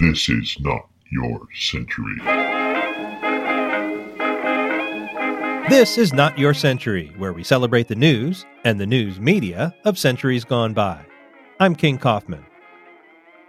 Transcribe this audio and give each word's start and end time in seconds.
This 0.00 0.28
is 0.28 0.58
not 0.60 0.90
your 1.10 1.48
century. 1.54 2.16
This 5.70 5.96
is 5.96 6.12
Not 6.12 6.38
Your 6.38 6.52
Century, 6.52 7.14
where 7.16 7.32
we 7.32 7.42
celebrate 7.42 7.88
the 7.88 7.94
news 7.94 8.44
and 8.64 8.78
the 8.78 8.86
news 8.86 9.18
media 9.18 9.74
of 9.86 9.98
centuries 9.98 10.44
gone 10.44 10.74
by. 10.74 11.02
I'm 11.60 11.74
King 11.74 11.96
Kaufman. 11.96 12.44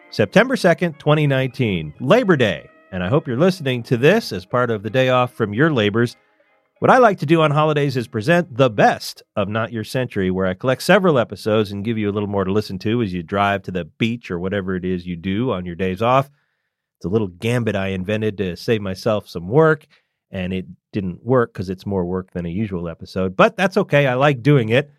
September 0.10 0.56
2nd, 0.56 0.98
2019, 1.00 1.94
Labor 2.00 2.38
Day, 2.38 2.70
and 2.94 3.04
I 3.04 3.10
hope 3.10 3.28
you're 3.28 3.36
listening 3.36 3.84
to 3.84 3.98
this 3.98 4.32
as 4.32 4.46
part 4.46 4.72
of 4.72 4.84
the 4.84 4.90
day 4.90 5.10
off 5.10 5.34
from 5.34 5.54
your 5.54 5.74
labors. 5.74 6.16
What 6.80 6.92
I 6.92 7.00
like 7.00 7.18
to 7.20 7.26
do 7.26 7.42
on 7.42 7.50
holidays 7.50 7.98
is 7.98 8.08
present 8.08 8.56
the 8.56 8.70
best 8.70 9.24
of 9.36 9.50
Not 9.50 9.72
Your 9.72 9.84
Century, 9.84 10.30
where 10.30 10.46
I 10.46 10.54
collect 10.54 10.84
several 10.84 11.18
episodes 11.18 11.72
and 11.72 11.84
give 11.84 11.98
you 11.98 12.08
a 12.08 12.14
little 12.14 12.30
more 12.30 12.44
to 12.44 12.52
listen 12.52 12.78
to 12.80 13.02
as 13.02 13.12
you 13.12 13.24
drive 13.24 13.64
to 13.64 13.72
the 13.72 13.86
beach 13.86 14.30
or 14.30 14.38
whatever 14.38 14.76
it 14.76 14.86
is 14.86 15.08
you 15.08 15.16
do 15.16 15.52
on 15.52 15.66
your 15.66 15.74
days 15.74 16.04
off. 16.04 16.30
It's 16.98 17.06
a 17.06 17.10
little 17.10 17.30
gambit 17.30 17.76
I 17.76 17.88
invented 17.88 18.38
to 18.38 18.56
save 18.56 18.82
myself 18.82 19.28
some 19.28 19.48
work 19.48 19.88
and 20.30 20.54
it 20.54 20.68
didn't 20.94 21.26
work 21.26 21.52
because 21.52 21.72
it's 21.72 21.88
more 21.88 22.06
work 22.06 22.30
than 22.34 22.46
a 22.46 22.50
usual 22.50 22.88
episode, 22.88 23.36
but 23.36 23.58
that's 23.58 23.78
okay. 23.78 24.06
I 24.06 24.14
like 24.14 24.44
doing 24.44 24.70
it. 24.70 24.92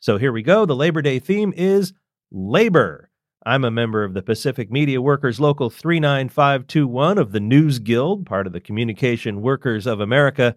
So 0.00 0.16
here 0.16 0.32
we 0.32 0.42
go. 0.42 0.64
The 0.64 0.74
Labor 0.74 1.02
Day 1.02 1.18
theme 1.18 1.52
is 1.54 1.92
labor. 2.32 3.10
I'm 3.44 3.64
a 3.64 3.70
member 3.70 4.02
of 4.02 4.14
the 4.14 4.22
Pacific 4.22 4.70
Media 4.70 5.02
Workers 5.02 5.38
Local 5.38 5.68
39521 5.68 7.18
of 7.18 7.32
the 7.32 7.40
News 7.40 7.80
Guild, 7.80 8.24
part 8.24 8.46
of 8.46 8.54
the 8.54 8.60
Communication 8.60 9.42
Workers 9.42 9.86
of 9.86 10.00
America. 10.00 10.56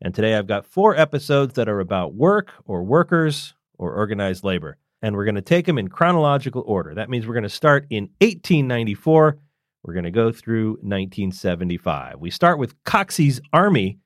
And 0.00 0.14
today 0.14 0.34
I've 0.34 0.46
got 0.46 0.66
four 0.66 0.96
episodes 0.96 1.54
that 1.54 1.68
are 1.68 1.80
about 1.80 2.14
work 2.14 2.52
or 2.64 2.82
workers 2.82 3.54
or 3.78 3.94
organized 3.94 4.44
labor. 4.44 4.76
And 5.02 5.14
we're 5.14 5.24
going 5.24 5.36
to 5.36 5.42
take 5.42 5.66
them 5.66 5.78
in 5.78 5.88
chronological 5.88 6.64
order. 6.66 6.94
That 6.94 7.10
means 7.10 7.26
we're 7.26 7.34
going 7.34 7.42
to 7.44 7.48
start 7.48 7.86
in 7.90 8.04
1894 8.20 9.38
we're 9.86 9.94
going 9.94 10.04
to 10.04 10.10
go 10.10 10.32
through 10.32 10.70
1975. 10.82 12.18
We 12.18 12.30
start 12.30 12.58
with 12.58 12.82
Coxey's 12.82 13.40
Army. 13.52 13.98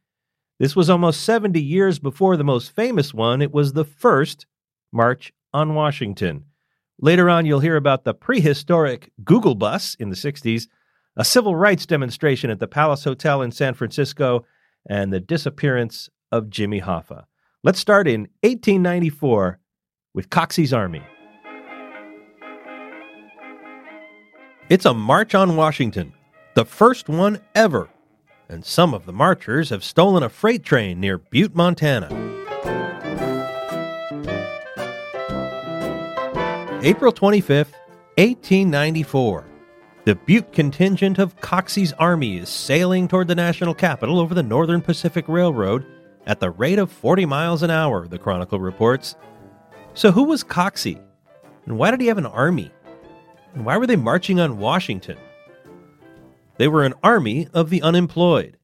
This 0.59 0.77
was 0.77 0.91
almost 0.91 1.23
70 1.23 1.59
years 1.61 1.99
before 1.99 2.37
the 2.37 2.45
most 2.45 2.73
famous 2.73 3.15
one. 3.15 3.41
It 3.41 3.51
was 3.51 3.73
the 3.73 3.87
first 3.87 4.45
March 4.93 5.33
on 5.55 5.75
Washington. 5.75 6.45
Later 7.01 7.31
on, 7.31 7.47
you'll 7.47 7.61
hear 7.61 7.77
about 7.77 8.05
the 8.05 8.13
prehistoric 8.13 9.11
Google 9.25 9.55
bus 9.55 9.95
in 9.95 10.11
the 10.11 10.17
60s, 10.17 10.69
a 11.17 11.25
civil 11.25 11.57
rights 11.57 11.87
demonstration 11.87 12.51
at 12.51 12.59
the 12.59 12.69
Palace 12.69 13.05
Hotel 13.05 13.41
in 13.41 13.51
San 13.51 13.73
Francisco, 13.73 14.45
and 14.89 15.13
the 15.13 15.21
disappearance 15.21 16.09
of 16.33 16.51
Jimmy 16.51 16.81
Hoffa. 16.81 17.25
Let's 17.63 17.79
start 17.79 18.09
in 18.09 18.23
1894 18.43 19.59
with 20.15 20.31
Coxey's 20.31 20.73
Army. 20.73 21.03
It's 24.69 24.87
a 24.87 24.95
march 24.95 25.35
on 25.35 25.57
Washington, 25.57 26.13
the 26.55 26.65
first 26.65 27.09
one 27.09 27.41
ever, 27.55 27.91
and 28.49 28.65
some 28.65 28.95
of 28.95 29.05
the 29.05 29.13
marchers 29.13 29.71
have 29.71 29.83
stolen 29.83 30.23
a 30.23 30.29
freight 30.29 30.63
train 30.63 31.01
near 31.01 31.19
Butte, 31.19 31.55
Montana. 31.55 32.09
April 36.83 37.13
25th, 37.13 37.75
1894. 38.17 39.50
The 40.05 40.15
Butte 40.15 40.51
contingent 40.53 41.19
of 41.19 41.37
Coxey's 41.41 41.93
Army 41.93 42.39
is 42.39 42.49
sailing 42.49 43.07
toward 43.07 43.29
the 43.29 43.35
national 43.35 43.75
capital 43.75 44.19
over 44.19 44.35
the 44.35 44.43
Northern 44.43 44.81
Pacific 44.81 45.29
Railroad 45.29 45.85
at 46.27 46.41
the 46.41 46.51
rate 46.51 46.79
of 46.79 46.91
40 46.91 47.27
miles 47.27 47.63
an 47.63 47.71
hour, 47.71 48.09
the 48.09 48.19
Chronicle 48.19 48.61
reports. 48.61 49.15
So, 49.93 50.11
who 50.11 50.23
was 50.23 50.43
Coxey? 50.43 50.99
And 51.67 51.77
why 51.77 51.91
did 51.91 52.01
he 52.01 52.07
have 52.07 52.17
an 52.17 52.25
army? 52.25 52.73
And 53.55 53.67
why 53.67 53.77
were 53.77 53.87
they 53.87 53.97
marching 53.97 54.41
on 54.41 54.59
Washington? 54.59 55.19
They 56.57 56.67
were 56.67 56.85
an 56.85 56.95
army 57.03 57.49
of 57.53 57.69
the 57.69 57.83
unemployed. 57.83 58.57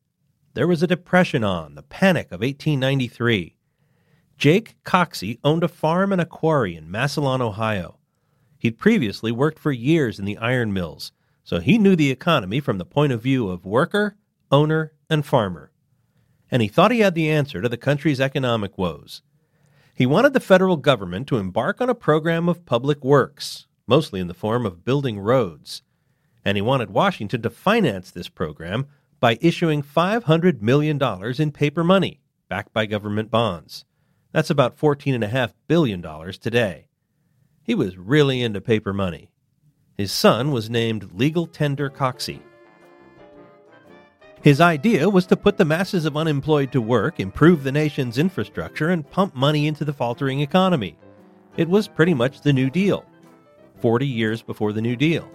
There 0.54 0.66
was 0.66 0.82
a 0.82 0.86
depression 0.86 1.44
on, 1.44 1.74
the 1.74 1.82
panic 1.82 2.28
of 2.28 2.40
1893. 2.40 3.56
Jake 4.38 4.76
Coxey 4.84 5.38
owned 5.44 5.64
a 5.64 5.68
farm 5.68 6.12
and 6.12 6.20
a 6.20 6.26
quarry 6.26 6.76
in 6.76 6.90
Massillon, 6.90 7.42
Ohio. 7.42 7.98
He'd 8.58 8.78
previously 8.78 9.32
worked 9.32 9.58
for 9.58 9.70
years 9.70 10.18
in 10.18 10.24
the 10.24 10.38
iron 10.38 10.72
mills, 10.72 11.12
so 11.46 11.60
he 11.60 11.78
knew 11.78 11.94
the 11.94 12.10
economy 12.10 12.58
from 12.58 12.78
the 12.78 12.84
point 12.84 13.12
of 13.12 13.22
view 13.22 13.48
of 13.48 13.64
worker, 13.64 14.16
owner, 14.50 14.92
and 15.08 15.24
farmer. 15.24 15.70
And 16.50 16.60
he 16.60 16.66
thought 16.66 16.90
he 16.90 16.98
had 16.98 17.14
the 17.14 17.30
answer 17.30 17.62
to 17.62 17.68
the 17.68 17.76
country's 17.76 18.20
economic 18.20 18.76
woes. 18.76 19.22
He 19.94 20.06
wanted 20.06 20.32
the 20.32 20.40
federal 20.40 20.76
government 20.76 21.28
to 21.28 21.38
embark 21.38 21.80
on 21.80 21.88
a 21.88 21.94
program 21.94 22.48
of 22.48 22.66
public 22.66 23.04
works, 23.04 23.68
mostly 23.86 24.18
in 24.18 24.26
the 24.26 24.34
form 24.34 24.66
of 24.66 24.84
building 24.84 25.20
roads. 25.20 25.82
And 26.44 26.58
he 26.58 26.62
wanted 26.62 26.90
Washington 26.90 27.42
to 27.42 27.50
finance 27.50 28.10
this 28.10 28.28
program 28.28 28.88
by 29.20 29.38
issuing 29.40 29.84
$500 29.84 30.62
million 30.62 31.00
in 31.38 31.52
paper 31.52 31.84
money, 31.84 32.18
backed 32.48 32.72
by 32.72 32.86
government 32.86 33.30
bonds. 33.30 33.84
That's 34.32 34.50
about 34.50 34.76
$14.5 34.76 35.52
billion 35.68 36.02
today. 36.32 36.88
He 37.62 37.76
was 37.76 37.96
really 37.96 38.42
into 38.42 38.60
paper 38.60 38.92
money. 38.92 39.30
His 39.96 40.12
son 40.12 40.50
was 40.52 40.68
named 40.68 41.10
Legal 41.14 41.46
Tender 41.46 41.88
Coxey. 41.88 42.42
His 44.42 44.60
idea 44.60 45.08
was 45.08 45.26
to 45.26 45.36
put 45.36 45.56
the 45.56 45.64
masses 45.64 46.04
of 46.04 46.16
unemployed 46.16 46.70
to 46.72 46.80
work, 46.80 47.18
improve 47.18 47.64
the 47.64 47.72
nation's 47.72 48.18
infrastructure, 48.18 48.90
and 48.90 49.10
pump 49.10 49.34
money 49.34 49.66
into 49.66 49.84
the 49.84 49.94
faltering 49.94 50.40
economy. 50.40 50.98
It 51.56 51.68
was 51.68 51.88
pretty 51.88 52.14
much 52.14 52.42
the 52.42 52.52
New 52.52 52.68
Deal. 52.68 53.04
40 53.80 54.06
years 54.06 54.42
before 54.42 54.72
the 54.72 54.82
New 54.82 54.96
Deal. 54.96 55.28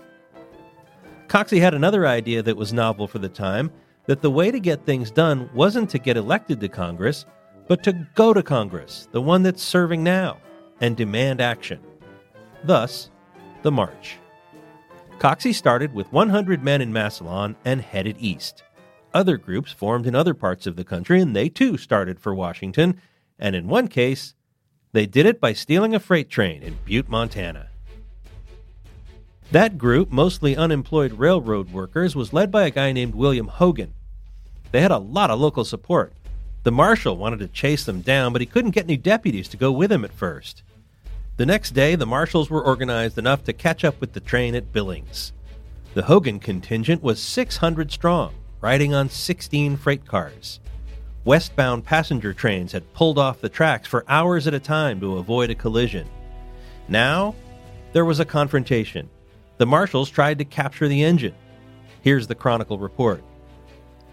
Coxey 1.28 1.60
had 1.60 1.74
another 1.74 2.06
idea 2.06 2.44
that 2.44 2.58
was 2.58 2.72
novel 2.72 3.08
for 3.08 3.20
the 3.20 3.30
time 3.30 3.72
that 4.06 4.22
the 4.22 4.32
way 4.32 4.52
to 4.52 4.60
get 4.60 4.86
things 4.86 5.10
done 5.10 5.50
wasn't 5.54 5.90
to 5.90 6.00
get 6.00 6.18
elected 6.18 6.60
to 6.60 6.68
Congress, 6.68 7.26
but 7.68 7.84
to 7.84 8.08
go 8.16 8.34
to 8.34 8.44
Congress, 8.44 9.08
the 9.12 9.22
one 9.22 9.42
that's 9.42 9.64
serving 9.64 10.04
now, 10.04 10.38
and 10.82 10.96
demand 10.96 11.42
action. 11.42 11.80
Thus, 12.64 13.10
the 13.62 13.72
march. 13.72 14.18
Coxey 15.22 15.54
started 15.54 15.94
with 15.94 16.12
100 16.12 16.64
men 16.64 16.82
in 16.82 16.92
Massillon 16.92 17.56
and 17.64 17.80
headed 17.80 18.16
east. 18.18 18.64
Other 19.14 19.38
groups 19.38 19.72
formed 19.72 20.08
in 20.08 20.16
other 20.16 20.34
parts 20.34 20.66
of 20.66 20.76
the 20.76 20.84
country, 20.84 21.22
and 21.22 21.36
they 21.36 21.48
too 21.48 21.78
started 21.78 22.20
for 22.20 22.34
Washington, 22.34 23.00
and 23.38 23.56
in 23.56 23.68
one 23.68 23.88
case, 23.88 24.34
they 24.94 25.06
did 25.06 25.28
it 25.28 25.40
by 25.40 25.54
stealing 25.54 25.94
a 25.94 26.00
freight 26.00 26.32
train 26.32 26.64
in 26.64 26.80
Butte, 26.86 27.08
Montana. 27.08 27.68
That 29.52 29.78
group, 29.78 30.09
mostly 30.12 30.58
unemployed 30.58 31.14
railroad 31.14 31.72
workers, 31.72 32.16
was 32.16 32.34
led 32.34 32.50
by 32.50 32.64
a 32.64 32.72
guy 32.72 32.92
named 32.92 33.14
William 33.14 33.48
Hogan. 33.48 33.94
They 34.72 34.82
had 34.82 34.90
a 34.90 34.98
lot 34.98 35.30
of 35.30 35.40
local 35.40 35.66
support. 35.66 36.14
The 36.64 36.72
marshal 36.72 37.16
wanted 37.16 37.38
to 37.42 37.48
chase 37.48 37.86
them 37.86 38.02
down, 38.02 38.34
but 38.34 38.42
he 38.42 38.48
couldn't 38.48 38.72
get 38.72 38.86
any 38.86 38.98
deputies 38.98 39.50
to 39.50 39.58
go 39.58 39.72
with 39.72 39.92
him 39.92 40.03
at 40.03 40.14
first. 40.14 40.64
The 41.38 41.46
next 41.46 41.72
day, 41.72 41.96
the 41.96 42.06
marshals 42.06 42.50
were 42.50 42.64
organized 42.64 43.18
enough 43.18 43.44
to 43.46 43.53
catch 43.53 43.84
up 43.84 44.00
with 44.00 44.14
the 44.14 44.19
train 44.19 44.53
at 44.53 44.74
Billings. 44.74 45.34
The 45.94 46.03
Hogan 46.03 46.40
contingent 46.40 47.02
was 47.02 47.22
600 47.22 47.91
strong, 47.91 48.34
riding 48.61 48.94
on 48.94 49.09
16 49.09 49.78
freight 49.78 50.06
cars. 50.06 50.59
Westbound 51.23 51.85
passenger 51.85 52.34
trains 52.34 52.72
had 52.72 52.94
pulled 52.94 53.17
off 53.20 53.41
the 53.41 53.50
tracks 53.50 53.88
for 53.88 54.06
hours 54.08 54.47
at 54.47 54.53
a 54.53 54.59
time 54.59 55.00
to 55.00 55.17
avoid 55.17 55.50
a 55.50 55.56
collision. 55.56 56.08
Now, 56.88 57.35
there 57.94 58.06
was 58.06 58.20
a 58.20 58.26
confrontation 58.26 59.09
the 59.58 59.66
marshals 59.67 60.09
tried 60.09 60.40
to 60.40 60.46
capture 60.46 60.88
the 60.88 61.03
engine. 61.03 61.35
Here's 62.02 62.26
the 62.26 62.34
Chronicle 62.34 62.79
report. 62.79 63.23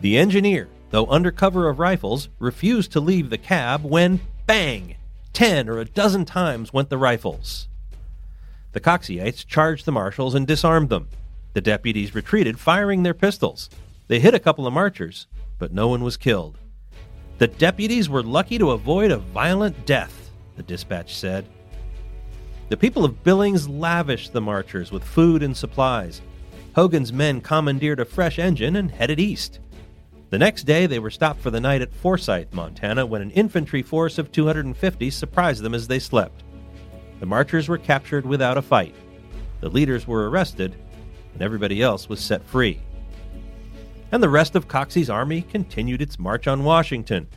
The 0.02 0.18
engineer, 0.18 0.68
though 0.90 1.06
under 1.06 1.30
cover 1.30 1.70
of 1.70 1.78
rifles, 1.78 2.28
refused 2.38 2.92
to 2.92 3.00
leave 3.00 3.30
the 3.30 3.38
cab 3.38 3.82
when, 3.82 4.20
bang, 4.46 4.96
ten 5.32 5.68
or 5.68 5.78
a 5.78 5.84
dozen 5.84 6.24
times 6.24 6.72
went 6.72 6.90
the 6.90 6.98
rifles. 6.98 7.68
The 8.72 8.80
Coxeyites 8.80 9.46
charged 9.46 9.86
the 9.86 9.92
marshals 9.92 10.34
and 10.34 10.46
disarmed 10.46 10.88
them. 10.88 11.08
The 11.54 11.60
deputies 11.60 12.14
retreated, 12.14 12.60
firing 12.60 13.02
their 13.02 13.14
pistols. 13.14 13.70
They 14.08 14.20
hit 14.20 14.34
a 14.34 14.38
couple 14.38 14.66
of 14.66 14.72
marchers, 14.72 15.26
but 15.58 15.72
no 15.72 15.88
one 15.88 16.04
was 16.04 16.16
killed. 16.16 16.58
The 17.38 17.46
deputies 17.46 18.08
were 18.08 18.22
lucky 18.22 18.58
to 18.58 18.72
avoid 18.72 19.10
a 19.10 19.18
violent 19.18 19.86
death, 19.86 20.30
the 20.56 20.62
dispatch 20.62 21.14
said. 21.14 21.46
The 22.68 22.76
people 22.76 23.04
of 23.04 23.22
Billings 23.24 23.68
lavished 23.68 24.32
the 24.32 24.40
marchers 24.40 24.92
with 24.92 25.04
food 25.04 25.42
and 25.42 25.56
supplies. 25.56 26.20
Hogan's 26.74 27.12
men 27.12 27.40
commandeered 27.40 28.00
a 28.00 28.04
fresh 28.04 28.38
engine 28.38 28.76
and 28.76 28.90
headed 28.90 29.18
east. 29.18 29.58
The 30.30 30.38
next 30.38 30.64
day, 30.64 30.86
they 30.86 30.98
were 30.98 31.10
stopped 31.10 31.40
for 31.40 31.50
the 31.50 31.60
night 31.60 31.80
at 31.80 31.94
Forsyth, 31.94 32.52
Montana, 32.52 33.06
when 33.06 33.22
an 33.22 33.30
infantry 33.30 33.82
force 33.82 34.18
of 34.18 34.30
250 34.30 35.10
surprised 35.10 35.62
them 35.62 35.74
as 35.74 35.88
they 35.88 35.98
slept. 35.98 36.44
The 37.20 37.26
marchers 37.26 37.68
were 37.68 37.78
captured 37.78 38.26
without 38.26 38.58
a 38.58 38.62
fight. 38.62 38.94
The 39.60 39.70
leaders 39.70 40.06
were 40.06 40.28
arrested, 40.28 40.76
and 41.32 41.42
everybody 41.42 41.82
else 41.82 42.08
was 42.08 42.20
set 42.20 42.44
free. 42.44 42.80
And 44.12 44.22
the 44.22 44.28
rest 44.28 44.54
of 44.54 44.68
Coxey's 44.68 45.10
army 45.10 45.42
continued 45.42 46.02
its 46.02 46.18
march 46.18 46.46
on 46.46 46.62
Washington. 46.64 47.28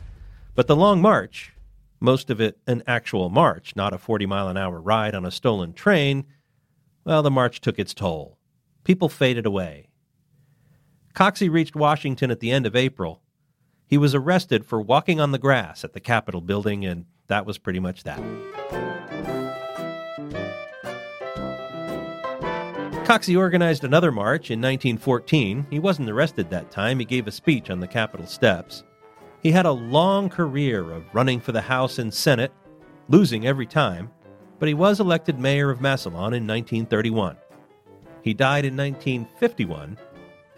But 0.54 0.66
the 0.66 0.76
Long 0.76 1.00
March, 1.00 1.52
most 1.98 2.28
of 2.30 2.40
it 2.40 2.58
an 2.66 2.82
actual 2.86 3.30
march, 3.30 3.74
not 3.74 3.94
a 3.94 3.98
40 3.98 4.26
mile 4.26 4.48
an 4.48 4.56
hour 4.58 4.80
ride 4.80 5.14
on 5.14 5.24
a 5.24 5.30
stolen 5.30 5.72
train, 5.72 6.26
well, 7.04 7.22
the 7.22 7.30
march 7.30 7.60
took 7.60 7.78
its 7.78 7.94
toll. 7.94 8.38
People 8.84 9.08
faded 9.08 9.46
away. 9.46 9.88
Coxey 11.14 11.48
reached 11.48 11.76
Washington 11.76 12.30
at 12.30 12.40
the 12.40 12.50
end 12.50 12.66
of 12.66 12.74
April. 12.74 13.20
He 13.86 13.98
was 13.98 14.14
arrested 14.14 14.64
for 14.64 14.80
walking 14.80 15.20
on 15.20 15.32
the 15.32 15.38
grass 15.38 15.84
at 15.84 15.92
the 15.92 16.00
Capitol 16.00 16.40
building, 16.40 16.86
and 16.86 17.04
that 17.26 17.44
was 17.44 17.58
pretty 17.58 17.80
much 17.80 18.04
that. 18.04 18.20
Coxey 23.04 23.36
organized 23.36 23.84
another 23.84 24.10
march 24.10 24.50
in 24.50 24.60
1914. 24.60 25.66
He 25.68 25.78
wasn't 25.78 26.08
arrested 26.08 26.48
that 26.48 26.70
time. 26.70 26.98
He 26.98 27.04
gave 27.04 27.26
a 27.26 27.32
speech 27.32 27.68
on 27.68 27.80
the 27.80 27.86
Capitol 27.86 28.26
steps. 28.26 28.84
He 29.42 29.52
had 29.52 29.66
a 29.66 29.72
long 29.72 30.30
career 30.30 30.90
of 30.92 31.14
running 31.14 31.40
for 31.40 31.52
the 31.52 31.60
House 31.60 31.98
and 31.98 32.14
Senate, 32.14 32.52
losing 33.08 33.46
every 33.46 33.66
time, 33.66 34.10
but 34.58 34.68
he 34.68 34.74
was 34.74 34.98
elected 34.98 35.38
mayor 35.38 35.68
of 35.68 35.80
Massillon 35.80 36.32
in 36.32 36.46
1931. 36.46 37.36
He 38.22 38.32
died 38.32 38.64
in 38.64 38.76
1951 38.76 39.98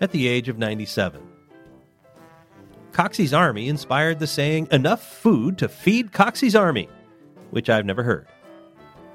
at 0.04 0.12
the 0.12 0.28
age 0.28 0.48
of 0.48 0.58
97. 0.58 1.20
Coxey's 2.92 3.34
Army 3.34 3.68
inspired 3.68 4.20
the 4.20 4.26
saying, 4.26 4.68
enough 4.70 5.02
food 5.02 5.58
to 5.58 5.68
feed 5.68 6.12
Coxey's 6.12 6.54
Army, 6.54 6.88
which 7.50 7.68
I've 7.68 7.86
never 7.86 8.04
heard. 8.04 8.28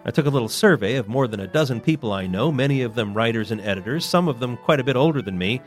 I 0.03 0.11
took 0.11 0.25
a 0.25 0.31
little 0.31 0.49
survey 0.49 0.95
of 0.95 1.07
more 1.07 1.27
than 1.27 1.39
a 1.39 1.47
dozen 1.47 1.79
people 1.79 2.11
I 2.11 2.25
know, 2.25 2.51
many 2.51 2.81
of 2.81 2.95
them 2.95 3.13
writers 3.13 3.51
and 3.51 3.61
editors, 3.61 4.03
some 4.03 4.27
of 4.27 4.39
them 4.39 4.57
quite 4.57 4.79
a 4.79 4.83
bit 4.83 4.95
older 4.95 5.21
than 5.21 5.37
me, 5.37 5.61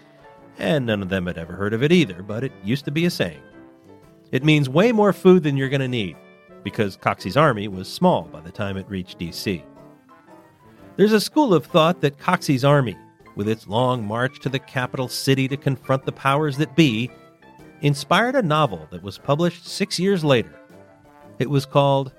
and 0.58 0.84
none 0.84 1.02
of 1.02 1.08
them 1.08 1.26
had 1.26 1.38
ever 1.38 1.54
heard 1.54 1.72
of 1.72 1.82
it 1.82 1.92
either, 1.92 2.22
but 2.22 2.42
it 2.44 2.52
used 2.64 2.84
to 2.86 2.90
be 2.90 3.06
a 3.06 3.10
saying. 3.10 3.40
It 4.32 4.44
means 4.44 4.68
way 4.68 4.90
more 4.90 5.12
food 5.12 5.44
than 5.44 5.56
you're 5.56 5.68
going 5.68 5.80
to 5.80 5.88
need, 5.88 6.16
because 6.64 6.96
Coxey's 6.96 7.36
army 7.36 7.68
was 7.68 7.86
small 7.86 8.22
by 8.22 8.40
the 8.40 8.50
time 8.50 8.76
it 8.76 8.88
reached 8.88 9.18
D.C. 9.18 9.64
There's 10.96 11.12
a 11.12 11.20
school 11.20 11.54
of 11.54 11.64
thought 11.64 12.00
that 12.00 12.18
Coxey's 12.18 12.64
army, 12.64 12.96
with 13.34 13.48
its 13.48 13.66
long 13.66 14.06
march 14.06 14.40
to 14.40 14.48
the 14.48 14.58
capital 14.58 15.08
city 15.08 15.48
to 15.48 15.56
confront 15.56 16.04
the 16.04 16.12
powers 16.12 16.56
that 16.58 16.76
be, 16.76 17.10
inspired 17.80 18.34
a 18.34 18.42
novel 18.42 18.86
that 18.90 19.02
was 19.02 19.18
published 19.18 19.66
six 19.66 19.98
years 19.98 20.24
later. 20.24 20.54
It 21.38 21.50
was 21.50 21.66
called 21.66 22.12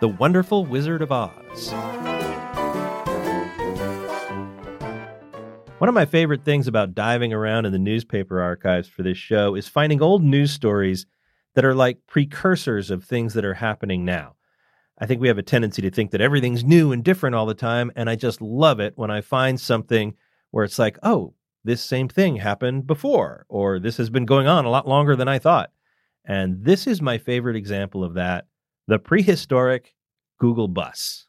The 0.00 0.08
Wonderful 0.08 0.64
Wizard 0.64 1.02
of 1.02 1.12
Oz. 1.12 1.72
One 5.78 5.88
of 5.88 5.94
my 5.94 6.06
favorite 6.06 6.44
things 6.44 6.68
about 6.68 6.94
diving 6.94 7.32
around 7.32 7.66
in 7.66 7.72
the 7.72 7.78
newspaper 7.78 8.40
archives 8.40 8.88
for 8.88 9.02
this 9.02 9.18
show 9.18 9.56
is 9.56 9.66
finding 9.66 10.00
old 10.00 10.22
news 10.22 10.52
stories 10.52 11.06
that 11.54 11.64
are 11.64 11.74
like 11.74 12.06
precursors 12.06 12.90
of 12.90 13.04
things 13.04 13.34
that 13.34 13.44
are 13.44 13.54
happening 13.54 14.04
now. 14.04 14.36
I 14.98 15.06
think 15.06 15.20
we 15.20 15.26
have 15.26 15.38
a 15.38 15.42
tendency 15.42 15.82
to 15.82 15.90
think 15.90 16.12
that 16.12 16.20
everything's 16.20 16.62
new 16.62 16.92
and 16.92 17.02
different 17.02 17.34
all 17.34 17.46
the 17.46 17.54
time. 17.54 17.90
And 17.96 18.08
I 18.08 18.14
just 18.14 18.40
love 18.40 18.78
it 18.78 18.92
when 18.96 19.10
I 19.10 19.20
find 19.20 19.60
something 19.60 20.14
where 20.52 20.64
it's 20.64 20.78
like, 20.78 20.96
oh, 21.02 21.34
this 21.64 21.82
same 21.82 22.08
thing 22.08 22.36
happened 22.36 22.86
before, 22.86 23.46
or 23.48 23.80
this 23.80 23.96
has 23.96 24.10
been 24.10 24.24
going 24.24 24.46
on 24.46 24.64
a 24.64 24.70
lot 24.70 24.86
longer 24.86 25.16
than 25.16 25.28
I 25.28 25.38
thought. 25.38 25.70
And 26.24 26.64
this 26.64 26.86
is 26.86 27.02
my 27.02 27.18
favorite 27.18 27.56
example 27.56 28.04
of 28.04 28.14
that 28.14 28.46
the 28.88 28.98
prehistoric 28.98 29.94
Google 30.38 30.68
bus. 30.68 31.26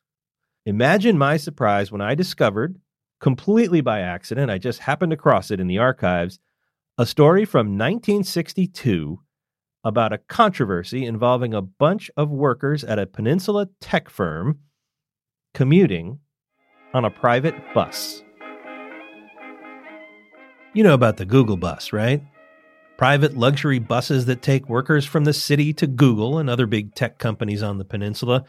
Imagine 0.66 1.18
my 1.18 1.38
surprise 1.38 1.92
when 1.92 2.02
I 2.02 2.16
discovered, 2.16 2.80
completely 3.20 3.80
by 3.80 4.00
accident, 4.00 4.50
I 4.50 4.58
just 4.58 4.80
happened 4.80 5.14
across 5.14 5.52
it 5.52 5.60
in 5.60 5.68
the 5.68 5.78
archives, 5.78 6.40
a 6.98 7.06
story 7.06 7.46
from 7.46 7.78
1962 7.78 9.20
about 9.84 10.14
a 10.14 10.18
controversy 10.18 11.06
involving 11.06 11.54
a 11.54 11.62
bunch 11.62 12.10
of 12.18 12.30
workers 12.30 12.84
at 12.84 13.00
a 13.00 13.06
peninsula 13.06 13.68
tech 13.80 14.10
firm 14.10 14.60
commuting 15.54 16.20
on 16.94 17.06
a 17.06 17.10
private 17.10 17.56
bus. 17.74 18.24
You 20.76 20.84
know 20.84 20.96
about 20.96 21.18
the 21.18 21.26
Google 21.26 21.56
bus, 21.56 21.94
right? 21.94 22.24
Private 22.98 23.38
luxury 23.38 23.78
buses 23.78 24.26
that 24.26 24.42
take 24.42 24.68
workers 24.68 25.06
from 25.06 25.24
the 25.24 25.34
city 25.34 25.72
to 25.74 25.86
Google 25.86 26.40
and 26.40 26.50
other 26.50 26.66
big 26.66 26.96
tech 26.96 27.20
companies 27.20 27.62
on 27.62 27.78
the 27.78 27.86
peninsula. 27.86 28.44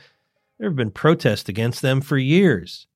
There 0.58 0.70
have 0.70 0.76
been 0.76 0.90
protests 0.90 1.50
against 1.50 1.82
them 1.82 2.00
for 2.00 2.16
years. 2.16 2.86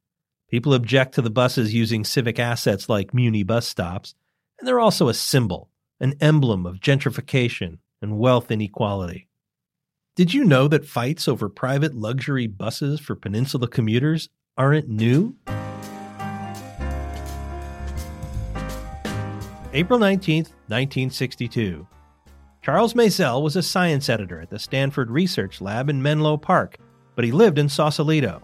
People 0.51 0.73
object 0.73 1.15
to 1.15 1.23
the 1.23 1.29
buses 1.29 1.75
using 1.75 2.05
civic 2.05 2.39
assets 2.39 2.89
like 2.89 3.13
Muni 3.13 3.43
bus 3.43 3.69
stops, 3.69 4.15
and 4.59 4.67
they're 4.67 4.81
also 4.81 5.09
a 5.09 5.15
symbol, 5.15 5.69
an 6.01 6.15
emblem 6.23 6.65
of 6.65 6.81
gentrification 6.81 7.81
and 8.01 8.19
wealth 8.19 8.51
inequality. 8.51 9.29
Did 10.17 10.33
you 10.33 10.43
know 10.43 10.69
that 10.69 10.87
fights 10.87 11.29
over 11.29 11.51
private 11.51 11.95
luxury 11.95 12.47
buses 12.47 12.99
for 12.99 13.15
peninsula 13.15 13.69
commuters 13.69 14.31
aren't 14.57 14.89
new? 14.89 15.37
April 19.79 20.01
19, 20.01 20.43
1962. 20.67 21.87
Charles 22.63 22.95
Maisel 22.95 23.41
was 23.41 23.55
a 23.55 23.63
science 23.63 24.09
editor 24.09 24.41
at 24.41 24.51
the 24.51 24.59
Stanford 24.59 25.09
Research 25.09 25.61
Lab 25.61 25.89
in 25.89 26.03
Menlo 26.03 26.37
Park, 26.37 26.79
but 27.15 27.25
he 27.25 27.31
lived 27.31 27.61
in 27.61 27.69
Sausalito. 27.69 28.43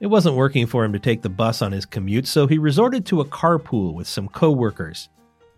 It 0.00 0.08
wasn't 0.08 0.36
working 0.36 0.66
for 0.66 0.84
him 0.84 0.92
to 0.92 0.98
take 0.98 1.22
the 1.22 1.30
bus 1.30 1.62
on 1.62 1.72
his 1.72 1.86
commute, 1.86 2.26
so 2.26 2.46
he 2.46 2.58
resorted 2.58 3.06
to 3.06 3.22
a 3.22 3.24
carpool 3.24 3.94
with 3.94 4.06
some 4.06 4.28
co-workers. 4.28 5.08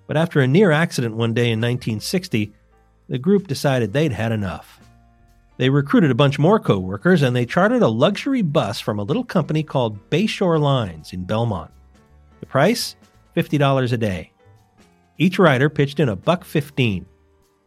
But 0.06 0.16
after 0.16 0.40
a 0.40 0.46
near 0.46 0.70
accident 0.70 1.16
one 1.16 1.34
day 1.34 1.50
in 1.50 1.60
1960, 1.60 2.52
the 3.08 3.18
group 3.18 3.48
decided 3.48 3.92
they'd 3.92 4.12
had 4.12 4.30
enough. 4.30 4.78
They 5.56 5.70
recruited 5.70 6.12
a 6.12 6.14
bunch 6.14 6.38
more 6.38 6.60
coworkers 6.60 7.22
and 7.22 7.34
they 7.34 7.46
chartered 7.46 7.82
a 7.82 7.88
luxury 7.88 8.42
bus 8.42 8.78
from 8.78 9.00
a 9.00 9.04
little 9.04 9.24
company 9.24 9.64
called 9.64 10.08
Bayshore 10.08 10.60
Lines 10.60 11.12
in 11.12 11.24
Belmont. 11.24 11.72
The 12.38 12.46
price? 12.46 12.94
$50 13.36 13.92
a 13.92 13.96
day. 13.96 14.30
Each 15.16 15.38
rider 15.38 15.70
pitched 15.70 16.00
in 16.00 16.08
a 16.08 16.16
buck 16.16 16.44
15. 16.44 17.06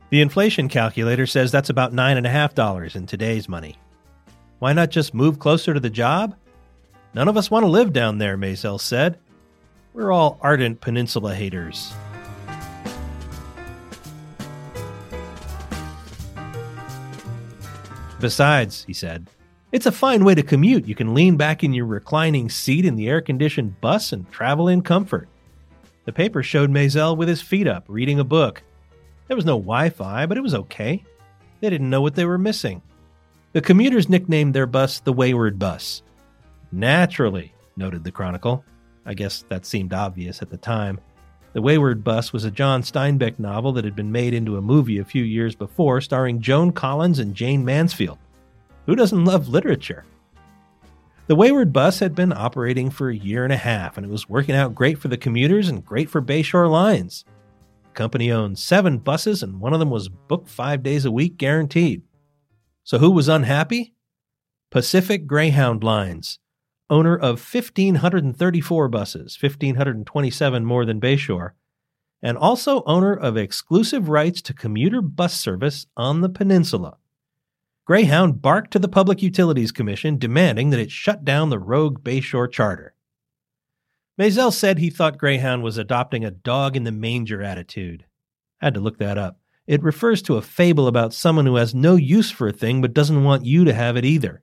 The 0.09 0.21
inflation 0.21 0.67
calculator 0.67 1.25
says 1.25 1.51
that's 1.51 1.69
about 1.69 1.93
$9.5 1.93 2.95
in 2.95 3.05
today's 3.05 3.47
money. 3.47 3.77
Why 4.59 4.73
not 4.73 4.89
just 4.89 5.13
move 5.13 5.39
closer 5.39 5.73
to 5.73 5.79
the 5.79 5.89
job? 5.89 6.35
None 7.13 7.27
of 7.27 7.37
us 7.37 7.49
want 7.49 7.63
to 7.63 7.71
live 7.71 7.93
down 7.93 8.17
there, 8.17 8.37
Maisel 8.37 8.79
said. 8.79 9.17
We're 9.93 10.11
all 10.11 10.39
ardent 10.41 10.81
peninsula 10.81 11.35
haters. 11.35 11.93
Besides, 18.19 18.83
he 18.85 18.93
said, 18.93 19.29
it's 19.71 19.85
a 19.85 19.91
fine 19.91 20.25
way 20.25 20.35
to 20.35 20.43
commute. 20.43 20.87
You 20.87 20.95
can 20.95 21.13
lean 21.13 21.37
back 21.37 21.63
in 21.63 21.73
your 21.73 21.85
reclining 21.85 22.49
seat 22.49 22.83
in 22.83 22.95
the 22.95 23.07
air 23.07 23.21
conditioned 23.21 23.79
bus 23.79 24.11
and 24.11 24.29
travel 24.31 24.67
in 24.67 24.81
comfort. 24.81 25.29
The 26.07 26.13
paper 26.13 26.41
showed 26.41 26.71
Maisel 26.71 27.17
with 27.17 27.27
his 27.27 27.41
feet 27.41 27.67
up, 27.67 27.83
reading 27.89 28.17
a 28.17 28.23
book. 28.23 28.63
There 29.27 29.35
was 29.35 29.43
no 29.43 29.57
Wi 29.57 29.89
Fi, 29.89 30.25
but 30.25 30.37
it 30.37 30.41
was 30.41 30.53
okay. 30.53 31.03
They 31.59 31.69
didn't 31.69 31.89
know 31.89 32.01
what 32.01 32.15
they 32.15 32.23
were 32.23 32.37
missing. 32.37 32.81
The 33.51 33.59
commuters 33.59 34.07
nicknamed 34.07 34.53
their 34.53 34.67
bus 34.67 35.01
the 35.01 35.11
Wayward 35.11 35.59
Bus. 35.59 36.03
Naturally, 36.71 37.51
noted 37.75 38.05
the 38.05 38.11
Chronicle. 38.13 38.63
I 39.05 39.15
guess 39.15 39.43
that 39.49 39.65
seemed 39.65 39.91
obvious 39.91 40.41
at 40.41 40.49
the 40.49 40.55
time. 40.55 41.01
The 41.51 41.61
Wayward 41.61 42.05
Bus 42.05 42.31
was 42.31 42.45
a 42.45 42.51
John 42.51 42.83
Steinbeck 42.83 43.37
novel 43.37 43.73
that 43.73 43.83
had 43.83 43.95
been 43.95 44.11
made 44.13 44.33
into 44.33 44.55
a 44.55 44.61
movie 44.61 44.99
a 44.99 45.03
few 45.03 45.25
years 45.25 45.55
before, 45.55 45.99
starring 45.99 46.39
Joan 46.39 46.71
Collins 46.71 47.19
and 47.19 47.35
Jayne 47.35 47.65
Mansfield. 47.65 48.17
Who 48.85 48.95
doesn't 48.95 49.25
love 49.25 49.49
literature? 49.49 50.05
The 51.27 51.35
Wayward 51.35 51.73
Bus 51.73 51.99
had 51.99 52.15
been 52.15 52.31
operating 52.31 52.89
for 52.89 53.09
a 53.09 53.15
year 53.15 53.43
and 53.43 53.51
a 53.51 53.57
half, 53.57 53.97
and 53.97 54.05
it 54.05 54.09
was 54.09 54.29
working 54.29 54.55
out 54.55 54.73
great 54.73 54.97
for 54.97 55.09
the 55.09 55.17
commuters 55.17 55.67
and 55.67 55.83
great 55.83 56.09
for 56.09 56.21
Bayshore 56.21 56.71
Lines. 56.71 57.25
The 57.83 57.89
company 57.89 58.31
owned 58.31 58.57
seven 58.57 58.99
buses, 58.99 59.43
and 59.43 59.59
one 59.59 59.73
of 59.73 59.79
them 59.79 59.89
was 59.89 60.07
booked 60.07 60.47
five 60.47 60.83
days 60.83 61.03
a 61.03 61.11
week 61.11 61.35
guaranteed. 61.35 62.03
So 62.85 62.99
who 62.99 63.11
was 63.11 63.27
unhappy? 63.27 63.93
Pacific 64.71 65.27
Greyhound 65.27 65.83
Lines, 65.83 66.39
owner 66.89 67.17
of 67.17 67.43
1,534 67.53 68.87
buses, 68.87 69.37
1,527 69.41 70.63
more 70.63 70.85
than 70.85 71.01
Bayshore, 71.01 71.51
and 72.21 72.37
also 72.37 72.83
owner 72.85 73.13
of 73.13 73.35
exclusive 73.35 74.07
rights 74.07 74.41
to 74.43 74.53
commuter 74.53 75.01
bus 75.01 75.33
service 75.33 75.87
on 75.97 76.21
the 76.21 76.29
peninsula. 76.29 76.99
Greyhound 77.87 78.41
barked 78.41 78.71
to 78.71 78.79
the 78.79 78.89
Public 78.89 79.21
Utilities 79.21 79.71
Commission 79.71 80.17
demanding 80.17 80.71
that 80.71 80.79
it 80.79 80.91
shut 80.91 81.23
down 81.23 81.49
the 81.49 81.57
rogue 81.57 82.03
Bayshore 82.03 82.51
charter. 82.51 82.93
Maisel 84.19 84.51
said 84.51 84.77
he 84.77 84.89
thought 84.89 85.17
Greyhound 85.17 85.63
was 85.63 85.77
adopting 85.77 86.25
a 86.25 86.31
dog 86.31 86.75
in 86.75 86.83
the 86.83 86.91
manger 86.91 87.41
attitude. 87.41 88.03
I 88.61 88.65
had 88.65 88.73
to 88.73 88.81
look 88.81 88.97
that 88.97 89.17
up. 89.17 89.39
It 89.67 89.83
refers 89.83 90.21
to 90.23 90.35
a 90.35 90.41
fable 90.41 90.87
about 90.87 91.13
someone 91.13 91.45
who 91.45 91.55
has 91.55 91.73
no 91.73 91.95
use 91.95 92.29
for 92.29 92.49
a 92.49 92.51
thing 92.51 92.81
but 92.81 92.93
doesn't 92.93 93.23
want 93.23 93.45
you 93.45 93.63
to 93.63 93.73
have 93.73 93.95
it 93.95 94.03
either. 94.03 94.41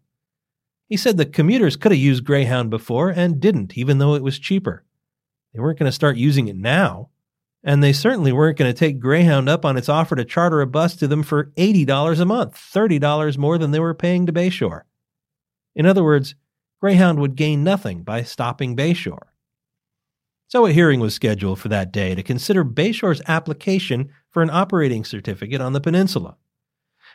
He 0.88 0.96
said 0.96 1.18
the 1.18 1.26
commuters 1.26 1.76
could 1.76 1.92
have 1.92 2.00
used 2.00 2.24
Greyhound 2.24 2.70
before 2.70 3.10
and 3.10 3.40
didn't, 3.40 3.76
even 3.76 3.98
though 3.98 4.14
it 4.14 4.22
was 4.22 4.38
cheaper. 4.38 4.84
They 5.52 5.60
weren't 5.60 5.78
going 5.78 5.88
to 5.88 5.92
start 5.92 6.16
using 6.16 6.48
it 6.48 6.56
now. 6.56 7.10
And 7.66 7.82
they 7.82 7.94
certainly 7.94 8.30
weren't 8.30 8.58
going 8.58 8.72
to 8.72 8.78
take 8.78 9.00
Greyhound 9.00 9.48
up 9.48 9.64
on 9.64 9.78
its 9.78 9.88
offer 9.88 10.14
to 10.14 10.24
charter 10.24 10.60
a 10.60 10.66
bus 10.66 10.94
to 10.96 11.08
them 11.08 11.22
for 11.22 11.46
$80 11.56 12.20
a 12.20 12.24
month, 12.26 12.54
$30 12.54 13.38
more 13.38 13.56
than 13.56 13.70
they 13.70 13.80
were 13.80 13.94
paying 13.94 14.26
to 14.26 14.32
Bayshore. 14.32 14.82
In 15.74 15.86
other 15.86 16.04
words, 16.04 16.34
Greyhound 16.80 17.18
would 17.20 17.36
gain 17.36 17.64
nothing 17.64 18.02
by 18.02 18.22
stopping 18.22 18.76
Bayshore. 18.76 19.28
So 20.48 20.66
a 20.66 20.72
hearing 20.72 21.00
was 21.00 21.14
scheduled 21.14 21.58
for 21.58 21.68
that 21.70 21.90
day 21.90 22.14
to 22.14 22.22
consider 22.22 22.64
Bayshore's 22.64 23.22
application 23.26 24.10
for 24.30 24.42
an 24.42 24.50
operating 24.50 25.02
certificate 25.02 25.62
on 25.62 25.72
the 25.72 25.80
peninsula. 25.80 26.36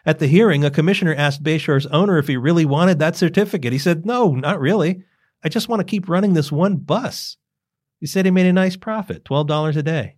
At 0.06 0.20
the 0.20 0.27
hearing, 0.27 0.65
a 0.65 0.72
commissioner 0.72 1.13
asked 1.13 1.44
Bayshore's 1.44 1.86
owner 1.88 2.18
if 2.18 2.27
he 2.27 2.38
really 2.38 2.65
wanted 2.65 3.00
that 3.00 3.15
certificate. 3.15 3.72
He 3.72 3.79
said, 3.79 4.06
No, 4.06 4.34
not 4.34 4.60
really. 4.60 5.03
I 5.44 5.50
just 5.50 5.70
want 5.70 5.79
to 5.82 5.86
keep 5.86 6.10
running 6.10 6.34
this 6.34 6.51
one 6.51 6.77
bus. 6.77 7.38
He 8.00 8.08
said 8.08 8.25
he 8.25 8.32
made 8.32 8.46
a 8.46 8.53
nice 8.53 8.75
profit, 8.75 9.24
$12 9.25 9.77
a 9.77 9.84
day. 9.84 10.15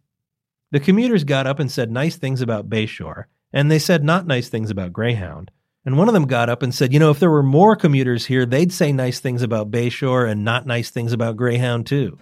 The 0.72 0.80
commuters 0.80 1.26
got 1.26 1.48
up 1.48 1.60
and 1.60 1.70
said 1.70 1.92
nice 1.92 2.16
things 2.16 2.42
about 2.42 2.70
Bayshore, 2.70 3.26
and 3.52 3.70
they 3.70 3.80
said 3.80 4.06
not 4.06 4.26
nice 4.26 4.48
things 4.48 4.72
about 4.72 4.94
Greyhound. 4.94 5.52
And 5.86 5.98
one 5.98 6.08
of 6.08 6.14
them 6.14 6.28
got 6.28 6.48
up 6.48 6.64
and 6.64 6.74
said, 6.74 6.94
You 6.94 7.00
know, 7.00 7.12
if 7.12 7.20
there 7.20 7.30
were 7.30 7.44
more 7.44 7.76
commuters 7.76 8.26
here, 8.26 8.46
they'd 8.46 8.72
say 8.72 8.94
nice 8.94 9.20
things 9.20 9.42
about 9.42 9.72
Bayshore 9.72 10.30
and 10.30 10.46
not 10.46 10.66
nice 10.66 10.90
things 10.90 11.12
about 11.12 11.36
Greyhound, 11.36 11.88
too. 11.88 12.18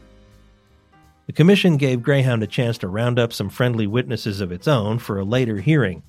The 1.27 1.33
commission 1.33 1.77
gave 1.77 2.01
Greyhound 2.01 2.41
a 2.41 2.47
chance 2.47 2.79
to 2.79 2.87
round 2.87 3.19
up 3.19 3.33
some 3.33 3.49
friendly 3.49 3.85
witnesses 3.85 4.41
of 4.41 4.51
its 4.51 4.67
own 4.67 4.97
for 4.97 5.19
a 5.19 5.23
later 5.23 5.57
hearing. 5.57 6.01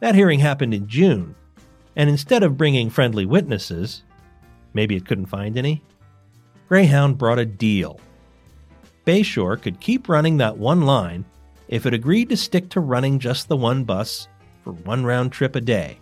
That 0.00 0.14
hearing 0.14 0.40
happened 0.40 0.74
in 0.74 0.86
June, 0.86 1.34
and 1.96 2.10
instead 2.10 2.42
of 2.42 2.58
bringing 2.58 2.90
friendly 2.90 3.24
witnesses, 3.24 4.02
maybe 4.74 4.96
it 4.96 5.06
couldn't 5.06 5.26
find 5.26 5.56
any, 5.56 5.80
Greyhound 6.68 7.16
brought 7.16 7.38
a 7.38 7.46
deal. 7.46 8.00
Bayshore 9.06 9.62
could 9.62 9.80
keep 9.80 10.10
running 10.10 10.36
that 10.38 10.58
one 10.58 10.82
line 10.82 11.24
if 11.74 11.86
it 11.86 11.92
agreed 11.92 12.28
to 12.28 12.36
stick 12.36 12.68
to 12.68 12.78
running 12.78 13.18
just 13.18 13.48
the 13.48 13.56
one 13.56 13.82
bus 13.82 14.28
for 14.62 14.72
one 14.72 15.04
round 15.04 15.32
trip 15.32 15.56
a 15.56 15.60
day, 15.60 15.98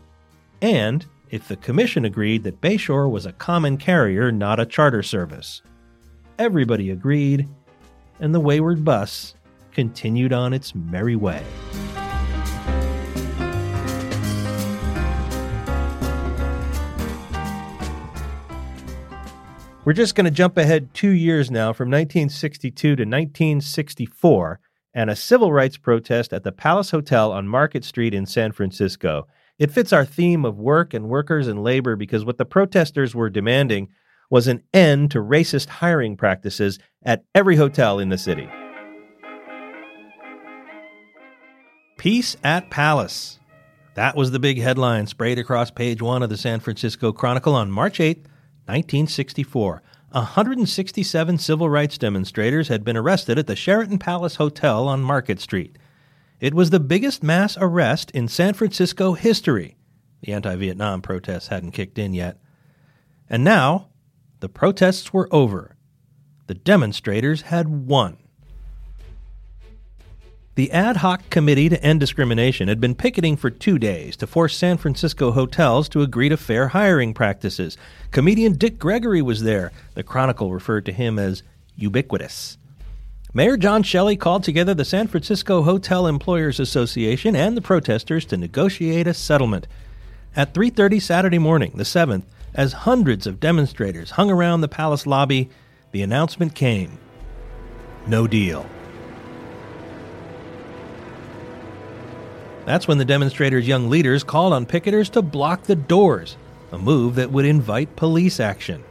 and 0.61 1.07
if 1.31 1.49
the 1.49 1.57
commission 1.57 2.05
agreed 2.05 2.45
that 2.45 2.61
Bayshore 2.61 3.11
was 3.11 3.25
a 3.25 3.33
common 3.33 3.79
carrier, 3.79 4.31
not 4.31 4.61
a 4.61 4.67
charter 4.67 5.03
service. 5.03 5.63
Everybody 6.39 6.91
agreed, 6.91 7.49
and 8.21 8.35
the 8.35 8.41
wayward 8.41 8.85
bus 8.85 9.35
continued 9.73 10.35
on 10.35 10.53
its 10.53 10.75
merry 10.75 11.17
way. 11.17 11.43
We're 19.87 19.95
just 19.95 20.17
going 20.17 20.27
to 20.27 20.31
jump 20.31 20.59
ahead 20.59 20.93
two 20.93 21.13
years 21.13 21.51
now 21.51 21.73
from 21.73 21.89
1962 21.89 22.75
to 22.77 22.91
1964 22.91 24.61
and 24.95 25.11
a 25.11 25.17
civil 25.17 25.53
rights 25.53 25.77
protest 25.77 26.33
at 26.33 26.45
the 26.45 26.53
Palace 26.53 26.91
Hotel 26.91 27.33
on 27.33 27.49
Market 27.49 27.85
Street 27.85 28.15
in 28.15 28.27
San 28.27 28.53
Francisco. 28.53 29.27
It 29.59 29.71
fits 29.71 29.93
our 29.93 30.05
theme 30.05 30.45
of 30.45 30.59
work 30.59 30.95
and 30.95 31.09
workers 31.09 31.47
and 31.47 31.63
labor 31.63 31.97
because 31.97 32.25
what 32.25 32.39
the 32.39 32.45
protesters 32.45 33.15
were 33.15 33.31
demanding 33.31 33.89
was 34.31 34.49
an 34.49 34.63
end 34.73 35.11
to 35.11 35.19
racist 35.19 35.69
hiring 35.69 36.17
practices 36.17 36.79
at 37.03 37.25
every 37.35 37.57
hotel 37.57 37.99
in 37.99 38.09
the 38.09 38.19
city. 38.19 38.49
Peace 41.99 42.37
at 42.43 42.71
Palace. 42.71 43.39
That 43.95 44.17
was 44.17 44.31
the 44.31 44.41
big 44.41 44.59
headline 44.59 45.07
sprayed 45.07 45.39
across 45.39 45.71
page 45.71 46.01
one 46.01 46.23
of 46.23 46.31
the 46.31 46.37
San 46.37 46.61
Francisco 46.61 47.13
Chronicle 47.13 47.55
on 47.55 47.71
March 47.71 48.01
8, 48.01 48.17
1964. 48.67 49.83
167 50.15 51.39
civil 51.39 51.71
rights 51.71 51.97
demonstrators 51.97 52.69
had 52.69 52.85
been 52.85 52.97
arrested 52.97 53.39
at 53.39 53.47
the 53.47 53.57
Sheraton 53.57 53.99
Palace 53.99 54.37
Hotel 54.37 54.87
on 54.89 55.03
Market 55.03 55.41
Street. 55.41 55.79
It 56.41 56.55
was 56.55 56.71
the 56.71 56.81
biggest 56.81 57.23
mass 57.23 57.57
arrest 57.59 58.11
in 58.11 58.29
San 58.29 58.55
Francisco 58.55 59.15
history. 59.15 59.77
The 60.23 60.33
anti 60.33 60.55
Vietnam 60.57 61.03
protests 61.03 61.49
hadn't 61.49 61.73
kicked 61.73 61.99
in 61.99 62.15
yet. 62.15 62.39
And 63.31 63.43
now, 63.43 63.89
the 64.41 64.49
protests 64.49 65.13
were 65.13 65.29
over. 65.31 65.77
The 66.47 66.55
demonstrators 66.55 67.43
had 67.43 67.69
won. 67.69 68.19
The 70.55 70.71
Ad 70.71 70.99
Hoc 70.99 71.31
Committee 71.31 71.71
to 71.71 71.83
End 71.83 71.99
Discrimination 71.99 72.69
had 72.69 72.79
been 72.79 72.95
picketing 72.95 73.39
for 73.39 73.49
two 73.49 73.79
days 73.79 74.17
to 74.19 74.27
force 74.27 74.55
San 74.55 74.77
Francisco 74.77 75.33
hotels 75.33 75.89
to 75.89 76.03
agree 76.03 76.29
to 76.29 76.37
fair 76.37 76.69
hiring 76.69 77.15
practices. 77.15 77.79
Comedian 78.11 78.59
Dick 78.59 78.79
Gregory 78.79 79.23
was 79.23 79.45
there. 79.45 79.73
The 79.95 80.03
Chronicle 80.03 80.53
referred 80.53 80.85
to 80.85 80.93
him 80.93 81.19
as 81.19 81.43
ubiquitous. 81.75 82.59
Mayor 83.33 83.57
John 83.57 83.83
Shelley 83.83 84.15
called 84.15 84.45
together 84.45 84.75
the 84.75 84.85
San 84.85 85.07
Francisco 85.07 85.63
Hotel 85.63 86.07
Employers 86.07 86.61
Association 86.61 87.35
and 87.35 87.57
the 87.57 87.63
protesters 87.63 88.27
to 88.27 88.37
negotiate 88.37 89.07
a 89.07 89.15
settlement. 89.15 89.67
At 90.37 90.53
3:30 90.53 91.01
Saturday 91.01 91.39
morning, 91.39 91.73
the 91.77 91.85
7th, 91.85 92.25
as 92.55 92.75
hundreds 92.85 93.27
of 93.27 93.41
demonstrators 93.41 94.11
hung 94.13 94.31
around 94.31 94.61
the 94.61 94.69
palace 94.69 95.07
lobby, 95.07 95.49
the 95.93 96.03
announcement 96.03 96.55
came 96.55 96.99
no 98.07 98.27
deal. 98.27 98.67
That's 102.65 102.87
when 102.87 102.99
the 102.99 103.05
demonstrators' 103.05 103.67
young 103.67 103.91
leaders 103.91 104.23
called 104.23 104.53
on 104.53 104.67
picketers 104.67 105.11
to 105.11 105.23
block 105.23 105.65
the 105.65 105.75
doors, 105.75 106.37
a 106.71 106.79
move 106.79 107.17
that 107.17 107.33
would 107.33 107.45
invite 107.45 107.97
police 107.97 108.39
action. 108.39 108.85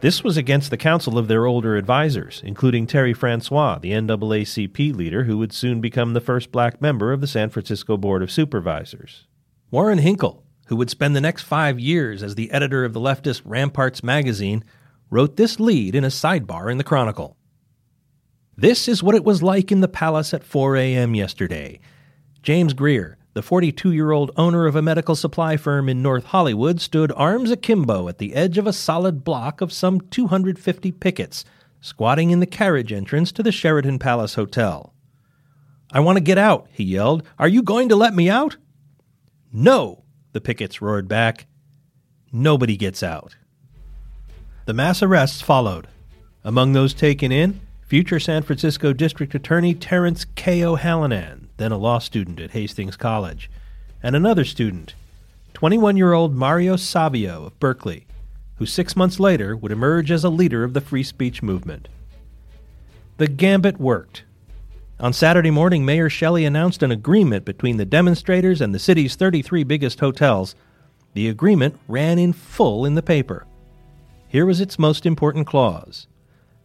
This 0.00 0.22
was 0.22 0.36
against 0.36 0.70
the 0.70 0.76
counsel 0.76 1.18
of 1.18 1.28
their 1.28 1.44
older 1.44 1.76
advisors, 1.76 2.40
including 2.44 2.86
Terry 2.86 3.12
Francois, 3.12 3.78
the 3.78 3.90
NAACP 3.90 4.94
leader 4.94 5.24
who 5.24 5.36
would 5.38 5.52
soon 5.52 5.80
become 5.80 6.12
the 6.12 6.20
first 6.20 6.52
black 6.52 6.80
member 6.80 7.12
of 7.12 7.20
the 7.20 7.26
San 7.26 7.50
Francisco 7.50 7.96
Board 7.96 8.22
of 8.22 8.30
Supervisors. 8.30 9.26
Warren 9.70 9.98
Hinckle, 9.98 10.44
who 10.68 10.76
would 10.76 10.88
spend 10.88 11.16
the 11.16 11.20
next 11.20 11.42
five 11.42 11.80
years 11.80 12.22
as 12.22 12.36
the 12.36 12.50
editor 12.52 12.84
of 12.84 12.92
the 12.92 13.00
leftist 13.00 13.42
Ramparts 13.44 14.02
magazine, 14.02 14.64
wrote 15.10 15.36
this 15.36 15.58
lead 15.58 15.94
in 15.94 16.04
a 16.04 16.08
sidebar 16.08 16.70
in 16.70 16.78
the 16.78 16.84
Chronicle. 16.84 17.36
This 18.56 18.88
is 18.88 19.02
what 19.02 19.14
it 19.14 19.24
was 19.24 19.42
like 19.42 19.72
in 19.72 19.80
the 19.80 19.88
palace 19.88 20.32
at 20.32 20.44
4 20.44 20.76
a.m. 20.76 21.14
yesterday. 21.14 21.80
James 22.42 22.72
Greer, 22.72 23.16
the 23.34 23.42
42 23.42 23.92
year 23.92 24.10
old 24.10 24.30
owner 24.36 24.66
of 24.66 24.76
a 24.76 24.82
medical 24.82 25.14
supply 25.14 25.56
firm 25.56 25.88
in 25.88 26.02
North 26.02 26.24
Hollywood, 26.24 26.80
stood 26.80 27.12
arms 27.12 27.50
akimbo 27.50 28.08
at 28.08 28.18
the 28.18 28.34
edge 28.34 28.58
of 28.58 28.66
a 28.66 28.72
solid 28.72 29.24
block 29.24 29.60
of 29.60 29.72
some 29.72 30.00
250 30.00 30.92
pickets, 30.92 31.44
squatting 31.80 32.30
in 32.30 32.40
the 32.40 32.46
carriage 32.46 32.92
entrance 32.92 33.32
to 33.32 33.42
the 33.42 33.52
Sheraton 33.52 33.98
Palace 33.98 34.34
Hotel. 34.34 34.92
I 35.92 36.00
want 36.00 36.16
to 36.16 36.24
get 36.24 36.38
out, 36.38 36.68
he 36.70 36.84
yelled. 36.84 37.22
Are 37.38 37.48
you 37.48 37.62
going 37.62 37.88
to 37.88 37.96
let 37.96 38.14
me 38.14 38.28
out? 38.28 38.56
No, 39.52 40.04
the 40.32 40.40
pickets 40.40 40.82
roared 40.82 41.08
back. 41.08 41.46
Nobody 42.30 42.76
gets 42.76 43.02
out. 43.02 43.36
The 44.66 44.74
mass 44.74 45.02
arrests 45.02 45.40
followed. 45.40 45.88
Among 46.44 46.72
those 46.72 46.92
taken 46.92 47.32
in, 47.32 47.60
future 47.86 48.20
San 48.20 48.42
Francisco 48.42 48.92
District 48.92 49.34
Attorney 49.34 49.74
Terence 49.74 50.24
Kayo 50.24 50.78
Hallinan, 50.78 51.47
then 51.58 51.72
a 51.72 51.76
law 51.76 51.98
student 51.98 52.40
at 52.40 52.52
Hastings 52.52 52.96
College, 52.96 53.50
and 54.02 54.16
another 54.16 54.44
student, 54.44 54.94
21 55.54 55.96
year 55.96 56.12
old 56.12 56.34
Mario 56.34 56.76
Savio 56.76 57.44
of 57.44 57.60
Berkeley, 57.60 58.06
who 58.56 58.66
six 58.66 58.96
months 58.96 59.20
later 59.20 59.56
would 59.56 59.70
emerge 59.70 60.10
as 60.10 60.24
a 60.24 60.30
leader 60.30 60.64
of 60.64 60.72
the 60.72 60.80
free 60.80 61.02
speech 61.02 61.42
movement. 61.42 61.88
The 63.18 63.28
gambit 63.28 63.78
worked. 63.78 64.24
On 65.00 65.12
Saturday 65.12 65.50
morning, 65.50 65.84
Mayor 65.84 66.10
Shelley 66.10 66.44
announced 66.44 66.82
an 66.82 66.90
agreement 66.90 67.44
between 67.44 67.76
the 67.76 67.84
demonstrators 67.84 68.60
and 68.60 68.74
the 68.74 68.80
city's 68.80 69.14
33 69.14 69.62
biggest 69.64 70.00
hotels. 70.00 70.56
The 71.14 71.28
agreement 71.28 71.78
ran 71.86 72.18
in 72.18 72.32
full 72.32 72.84
in 72.84 72.94
the 72.94 73.02
paper. 73.02 73.46
Here 74.28 74.44
was 74.44 74.60
its 74.60 74.78
most 74.78 75.06
important 75.06 75.46
clause. 75.46 76.06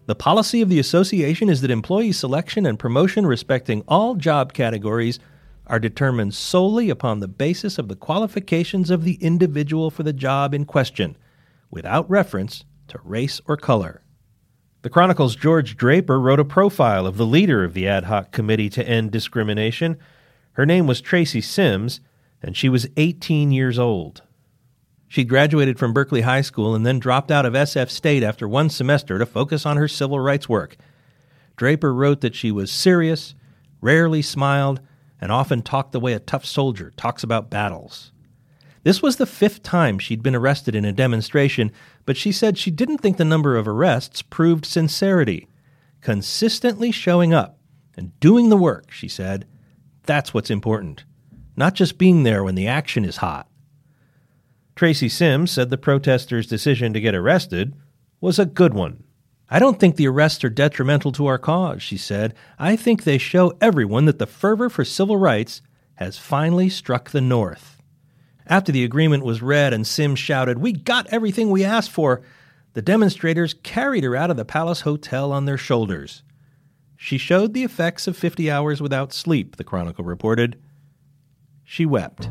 The 0.05 0.15
policy 0.15 0.61
of 0.61 0.69
the 0.69 0.79
association 0.79 1.47
is 1.49 1.61
that 1.61 1.71
employee 1.71 2.11
selection 2.11 2.65
and 2.65 2.77
promotion 2.77 3.25
respecting 3.25 3.83
all 3.87 4.15
job 4.15 4.51
categories 4.51 5.17
are 5.67 5.79
determined 5.79 6.33
solely 6.33 6.89
upon 6.89 7.19
the 7.19 7.27
basis 7.27 7.77
of 7.77 7.87
the 7.87 7.95
qualifications 7.95 8.89
of 8.89 9.05
the 9.05 9.13
individual 9.15 9.89
for 9.89 10.03
the 10.03 10.11
job 10.11 10.53
in 10.53 10.65
question, 10.65 11.15
without 11.71 12.09
reference 12.09 12.65
to 12.89 12.99
race 13.03 13.39
or 13.47 13.55
color. 13.55 14.03
The 14.81 14.89
Chronicle's 14.89 15.37
George 15.37 15.77
Draper 15.77 16.19
wrote 16.19 16.41
a 16.41 16.45
profile 16.45 17.07
of 17.07 17.15
the 17.15 17.25
leader 17.25 17.63
of 17.63 17.73
the 17.73 17.87
ad 17.87 18.03
hoc 18.03 18.33
committee 18.33 18.69
to 18.71 18.85
end 18.85 19.11
discrimination. 19.11 19.97
Her 20.53 20.65
name 20.65 20.85
was 20.85 20.99
Tracy 20.99 21.39
Sims, 21.39 22.01
and 22.41 22.57
she 22.57 22.67
was 22.67 22.89
18 22.97 23.53
years 23.53 23.79
old. 23.79 24.23
She 25.13 25.25
graduated 25.25 25.77
from 25.77 25.93
Berkeley 25.93 26.21
High 26.21 26.41
School 26.41 26.73
and 26.73 26.87
then 26.87 26.97
dropped 26.97 27.29
out 27.29 27.45
of 27.45 27.53
SF 27.53 27.91
State 27.91 28.23
after 28.23 28.47
one 28.47 28.67
semester 28.71 29.19
to 29.19 29.27
focus 29.27 29.63
on 29.63 29.77
her 29.77 29.87
civil 29.87 30.19
rights 30.19 30.49
work. 30.49 30.75
Draper 31.55 31.93
wrote 31.93 32.21
that 32.21 32.33
she 32.33 32.51
was 32.51 32.71
serious, 32.71 33.35
rarely 33.79 34.23
smiled, 34.23 34.81
and 35.21 35.31
often 35.31 35.61
talked 35.61 35.91
the 35.91 35.99
way 35.99 36.13
a 36.13 36.19
tough 36.19 36.47
soldier 36.47 36.91
talks 36.97 37.21
about 37.23 37.51
battles. 37.51 38.11
This 38.81 39.03
was 39.03 39.17
the 39.17 39.27
fifth 39.27 39.61
time 39.61 39.99
she'd 39.99 40.23
been 40.23 40.33
arrested 40.33 40.73
in 40.73 40.83
a 40.83 40.91
demonstration, 40.91 41.71
but 42.07 42.17
she 42.17 42.31
said 42.31 42.57
she 42.57 42.71
didn't 42.71 42.97
think 42.97 43.17
the 43.17 43.23
number 43.23 43.55
of 43.55 43.67
arrests 43.67 44.23
proved 44.23 44.65
sincerity. 44.65 45.47
Consistently 46.01 46.89
showing 46.89 47.35
up 47.35 47.59
and 47.95 48.19
doing 48.19 48.49
the 48.49 48.57
work, 48.57 48.89
she 48.89 49.07
said, 49.07 49.45
that's 50.07 50.33
what's 50.33 50.49
important. 50.49 51.03
Not 51.55 51.75
just 51.75 51.99
being 51.99 52.23
there 52.23 52.43
when 52.43 52.55
the 52.55 52.67
action 52.67 53.05
is 53.05 53.17
hot. 53.17 53.47
Tracy 54.75 55.09
Sims 55.09 55.51
said 55.51 55.69
the 55.69 55.77
protesters' 55.77 56.47
decision 56.47 56.93
to 56.93 57.01
get 57.01 57.15
arrested 57.15 57.75
was 58.19 58.39
a 58.39 58.45
good 58.45 58.73
one. 58.73 59.03
I 59.49 59.59
don't 59.59 59.79
think 59.79 59.95
the 59.95 60.07
arrests 60.07 60.43
are 60.43 60.49
detrimental 60.49 61.11
to 61.11 61.27
our 61.27 61.37
cause, 61.37 61.83
she 61.83 61.97
said. 61.97 62.33
I 62.57 62.75
think 62.75 63.03
they 63.03 63.17
show 63.17 63.53
everyone 63.61 64.05
that 64.05 64.17
the 64.17 64.25
fervor 64.25 64.69
for 64.69 64.83
civil 64.83 65.17
rights 65.17 65.61
has 65.95 66.17
finally 66.17 66.69
struck 66.69 67.11
the 67.11 67.21
North. 67.21 67.77
After 68.47 68.71
the 68.71 68.83
agreement 68.83 69.23
was 69.23 69.41
read 69.41 69.73
and 69.73 69.85
Sims 69.85 70.19
shouted, 70.19 70.57
We 70.57 70.73
got 70.73 71.07
everything 71.07 71.49
we 71.49 71.63
asked 71.63 71.91
for, 71.91 72.23
the 72.73 72.81
demonstrators 72.81 73.53
carried 73.53 74.03
her 74.03 74.15
out 74.15 74.31
of 74.31 74.37
the 74.37 74.45
Palace 74.45 74.81
Hotel 74.81 75.31
on 75.31 75.45
their 75.45 75.57
shoulders. 75.57 76.23
She 76.97 77.17
showed 77.17 77.53
the 77.53 77.63
effects 77.63 78.07
of 78.07 78.17
50 78.17 78.49
hours 78.49 78.81
without 78.81 79.13
sleep, 79.13 79.57
the 79.57 79.63
Chronicle 79.63 80.03
reported. 80.03 80.59
She 81.63 81.85
wept. 81.85 82.29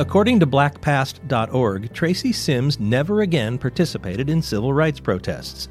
According 0.00 0.40
to 0.40 0.46
blackpast.org, 0.46 1.92
Tracy 1.92 2.32
Sims 2.32 2.80
never 2.80 3.20
again 3.20 3.58
participated 3.58 4.30
in 4.30 4.40
civil 4.40 4.72
rights 4.72 4.98
protests. 4.98 5.68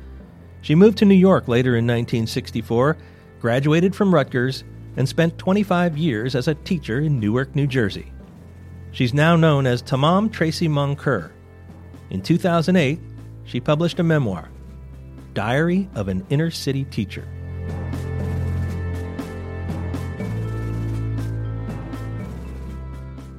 She 0.61 0.75
moved 0.75 0.99
to 0.99 1.05
New 1.05 1.15
York 1.15 1.47
later 1.47 1.71
in 1.71 1.87
1964, 1.87 2.95
graduated 3.39 3.95
from 3.95 4.13
Rutgers, 4.13 4.65
and 4.97 5.09
spent 5.09 5.39
25 5.39 5.97
years 5.97 6.35
as 6.35 6.47
a 6.47 6.53
teacher 6.53 6.99
in 6.99 7.19
Newark, 7.19 7.55
New 7.55 7.65
Jersey. 7.65 8.13
She's 8.91 9.15
now 9.15 9.35
known 9.35 9.65
as 9.65 9.81
Tamam 9.81 10.31
Tracy 10.31 10.67
Moncur. 10.67 11.31
In 12.11 12.21
2008, 12.21 12.99
she 13.45 13.59
published 13.59 13.97
a 13.97 14.03
memoir, 14.03 14.51
Diary 15.33 15.89
of 15.95 16.07
an 16.07 16.23
Inner 16.29 16.51
City 16.51 16.83
Teacher. 16.85 17.27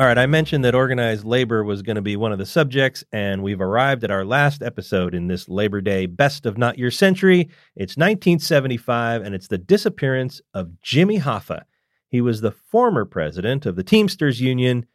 All 0.00 0.06
right, 0.06 0.16
I 0.16 0.24
mentioned 0.24 0.64
that 0.64 0.74
organized 0.74 1.26
labor 1.26 1.62
was 1.62 1.82
going 1.82 1.96
to 1.96 2.00
be 2.00 2.16
one 2.16 2.32
of 2.32 2.38
the 2.38 2.46
subjects, 2.46 3.04
and 3.12 3.42
we've 3.42 3.60
arrived 3.60 4.02
at 4.02 4.10
our 4.10 4.24
last 4.24 4.62
episode 4.62 5.14
in 5.14 5.26
this 5.26 5.46
Labor 5.46 5.82
Day 5.82 6.06
Best 6.06 6.46
of 6.46 6.56
Not 6.56 6.78
Your 6.78 6.90
Century. 6.90 7.50
It's 7.76 7.98
1975, 7.98 9.20
and 9.20 9.34
it's 9.34 9.48
the 9.48 9.58
disappearance 9.58 10.40
of 10.54 10.80
Jimmy 10.80 11.20
Hoffa. 11.20 11.64
He 12.08 12.22
was 12.22 12.40
the 12.40 12.50
former 12.50 13.04
president 13.04 13.66
of 13.66 13.76
the 13.76 13.84
Teamsters 13.84 14.40
Union, 14.40 14.86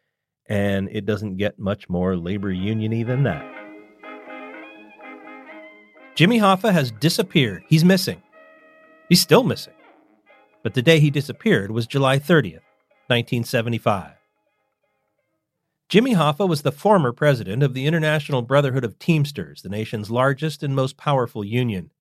and 0.46 0.88
it 0.90 1.06
doesn't 1.06 1.36
get 1.36 1.56
much 1.56 1.88
more 1.88 2.16
labor 2.16 2.52
uniony 2.52 3.06
than 3.06 3.22
that. 3.22 3.46
Jimmy 6.16 6.40
Hoffa 6.40 6.72
has 6.72 6.90
disappeared. 6.90 7.62
He's 7.68 7.84
missing. 7.84 8.20
He's 9.08 9.20
still 9.20 9.44
missing. 9.44 9.74
But 10.64 10.74
the 10.74 10.82
day 10.82 10.98
he 10.98 11.10
disappeared 11.12 11.70
was 11.70 11.86
July 11.86 12.18
30th, 12.18 12.66
1975. 13.06 14.15
Jimmy 15.88 16.16
Hoffa 16.16 16.48
was 16.48 16.62
the 16.62 16.72
former 16.72 17.12
president 17.12 17.62
of 17.62 17.72
the 17.72 17.86
International 17.86 18.42
Brotherhood 18.42 18.84
of 18.84 18.98
Teamsters, 18.98 19.62
the 19.62 19.68
nation's 19.68 20.10
largest 20.10 20.64
and 20.64 20.74
most 20.74 20.96
powerful 20.96 21.44
union. 21.44 21.92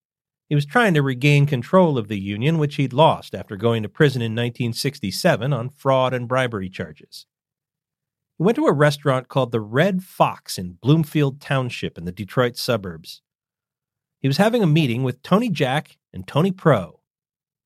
He 0.50 0.56
was 0.56 0.66
trying 0.66 0.96
to 0.96 1.04
regain 1.04 1.46
control 1.46 2.00
of 2.00 2.08
the 2.08 2.20
union, 2.20 2.58
which 2.58 2.78
he'd 2.78 2.94
lost 2.94 3.36
after 3.36 3.56
going 3.56 3.84
to 3.84 3.90
prison 3.90 4.24
in 4.24 4.32
1967 4.32 5.54
on 5.54 5.70
fraud 5.70 6.16
and 6.16 6.28
bribery 6.28 6.68
charges. 6.68 7.28
He 8.40 8.44
went 8.44 8.56
to 8.56 8.66
a 8.66 8.74
restaurant 8.74 9.28
called 9.28 9.52
the 9.52 9.62
Red 9.62 10.04
Fox 10.04 10.58
in 10.58 10.80
Bloomfield 10.82 11.40
Township 11.40 11.96
in 11.96 12.06
the 12.06 12.12
Detroit 12.12 12.58
suburbs. 12.58 13.22
He 14.20 14.28
was 14.28 14.38
having 14.38 14.64
a 14.64 14.68
meeting 14.68 15.04
with 15.04 15.22
Tony 15.22 15.50
Jack 15.50 15.98
and 16.12 16.28
Tony 16.28 16.52
Pro, 16.52 17.02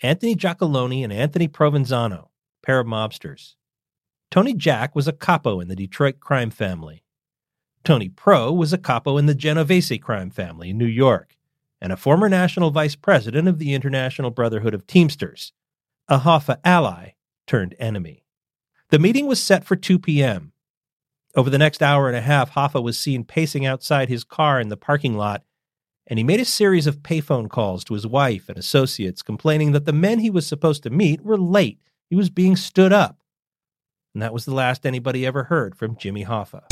Anthony 0.02 0.36
Giacalone 0.36 1.02
and 1.02 1.14
Anthony 1.14 1.48
Provenzano, 1.48 2.28
pair 2.62 2.82
of 2.82 2.88
mobsters. 2.88 3.56
Tony 4.32 4.54
Jack 4.54 4.96
was 4.96 5.08
a 5.08 5.14
capo 5.14 5.60
in 5.60 5.70
the 5.70 5.76
Detroit 5.76 6.20
crime 6.20 6.52
family. 6.52 7.04
Tony 7.84 8.10
Pro 8.10 8.54
was 8.54 8.72
a 8.72 8.78
capo 8.78 9.18
in 9.18 9.26
the 9.26 9.34
Genovese 9.34 9.98
crime 10.02 10.30
family 10.30 10.70
in 10.70 10.78
New 10.78 10.86
York 10.86 11.36
and 11.82 11.92
a 11.92 11.98
former 11.98 12.30
national 12.30 12.70
vice 12.70 12.96
president 12.96 13.48
of 13.48 13.58
the 13.58 13.74
International 13.74 14.30
Brotherhood 14.30 14.76
of 14.76 14.86
Teamsters, 14.86 15.54
a 16.08 16.20
Hoffa 16.20 16.60
ally 16.64 17.14
turned 17.48 17.74
enemy. 17.80 18.24
The 18.90 19.00
meeting 19.00 19.26
was 19.26 19.42
set 19.42 19.64
for 19.64 19.76
2 19.76 19.98
p.m. 19.98 20.52
Over 21.36 21.50
the 21.50 21.58
next 21.58 21.82
hour 21.82 22.08
and 22.08 22.18
a 22.18 22.22
half, 22.22 22.54
Hoffa 22.54 22.84
was 22.84 23.00
seen 23.00 23.24
pacing 23.24 23.66
outside 23.66 24.10
his 24.10 24.24
car 24.24 24.60
in 24.60 24.70
the 24.70 24.78
parking 24.78 25.18
lot, 25.18 25.44
and 26.06 26.20
he 26.20 26.24
made 26.24 26.40
a 26.40 26.46
series 26.46 26.86
of 26.86 27.02
payphone 27.02 27.50
calls 27.50 27.84
to 27.86 27.96
his 27.96 28.06
wife 28.06 28.48
and 28.48 28.60
associates 28.60 29.24
complaining 29.24 29.72
that 29.72 29.86
the 29.86 29.94
men 29.94 30.20
he 30.20 30.30
was 30.30 30.46
supposed 30.46 30.84
to 30.84 30.92
meet 30.92 31.24
were 31.24 31.38
late. 31.38 31.80
He 32.10 32.16
was 32.16 32.30
being 32.30 32.56
stood 32.56 32.94
up 32.94 33.20
and 34.20 34.24
that 34.26 34.34
was 34.34 34.44
the 34.44 34.54
last 34.54 34.86
anybody 34.86 35.26
ever 35.26 35.46
heard 35.46 35.78
from 35.78 35.96
Jimmy 35.96 36.26
Hoffa. 36.26 36.68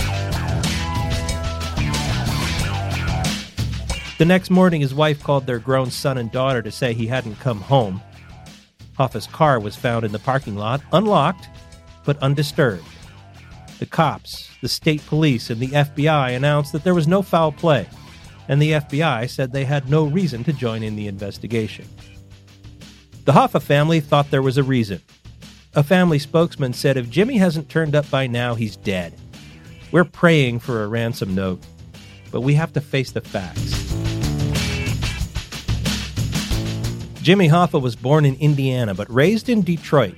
The 4.18 4.26
next 4.26 4.50
morning, 4.50 4.82
his 4.82 4.94
wife 4.94 5.24
called 5.24 5.46
their 5.46 5.58
grown 5.58 5.90
son 5.90 6.18
and 6.18 6.30
daughter 6.30 6.62
to 6.62 6.72
say 6.72 6.94
he 6.94 7.08
hadn't 7.08 7.40
come 7.40 7.62
home. 7.62 8.02
Hoffa's 9.00 9.28
car 9.28 9.62
was 9.62 9.78
found 9.78 10.04
in 10.04 10.12
the 10.12 10.20
parking 10.20 10.58
lot, 10.58 10.82
unlocked, 10.92 11.48
but 12.04 12.18
undisturbed. 12.18 12.84
The 13.80 13.86
cops, 13.86 14.50
the 14.62 14.68
state 14.68 15.06
police, 15.06 15.50
and 15.50 15.62
the 15.62 15.70
FBI 15.70 16.36
announced 16.36 16.74
that 16.74 16.84
there 16.84 16.96
was 16.96 17.08
no 17.08 17.22
foul 17.22 17.54
play, 17.54 17.88
and 18.50 18.62
the 18.62 18.72
FBI 18.72 19.30
said 19.30 19.54
they 19.54 19.64
had 19.64 19.90
no 19.90 20.04
reason 20.04 20.44
to 20.44 20.52
join 20.52 20.84
in 20.84 20.98
the 20.98 21.08
investigation. 21.08 21.88
The 23.24 23.32
Hoffa 23.32 23.62
family 23.62 24.02
thought 24.02 24.32
there 24.32 24.42
was 24.42 24.58
a 24.58 24.64
reason. 24.64 25.02
A 25.78 25.84
family 25.84 26.18
spokesman 26.18 26.74
said 26.74 26.98
if 26.98 27.08
Jimmy 27.08 27.38
hasn't 27.38 27.70
turned 27.70 27.94
up 27.94 28.10
by 28.10 28.26
now, 28.26 28.56
he's 28.56 28.76
dead. 28.78 29.14
We're 29.92 30.06
praying 30.06 30.62
for 30.62 30.84
a 30.84 30.88
ransom 30.88 31.36
note, 31.36 31.62
but 32.32 32.42
we 32.42 32.56
have 32.56 32.74
to 32.74 32.82
face 32.82 33.12
the 33.12 33.22
facts. 33.22 33.62
Jimmy 37.22 37.48
Hoffa 37.48 37.80
was 37.80 37.96
born 37.96 38.26
in 38.26 38.34
Indiana 38.38 38.96
but 38.96 39.14
raised 39.14 39.50
in 39.50 39.62
Detroit. 39.62 40.16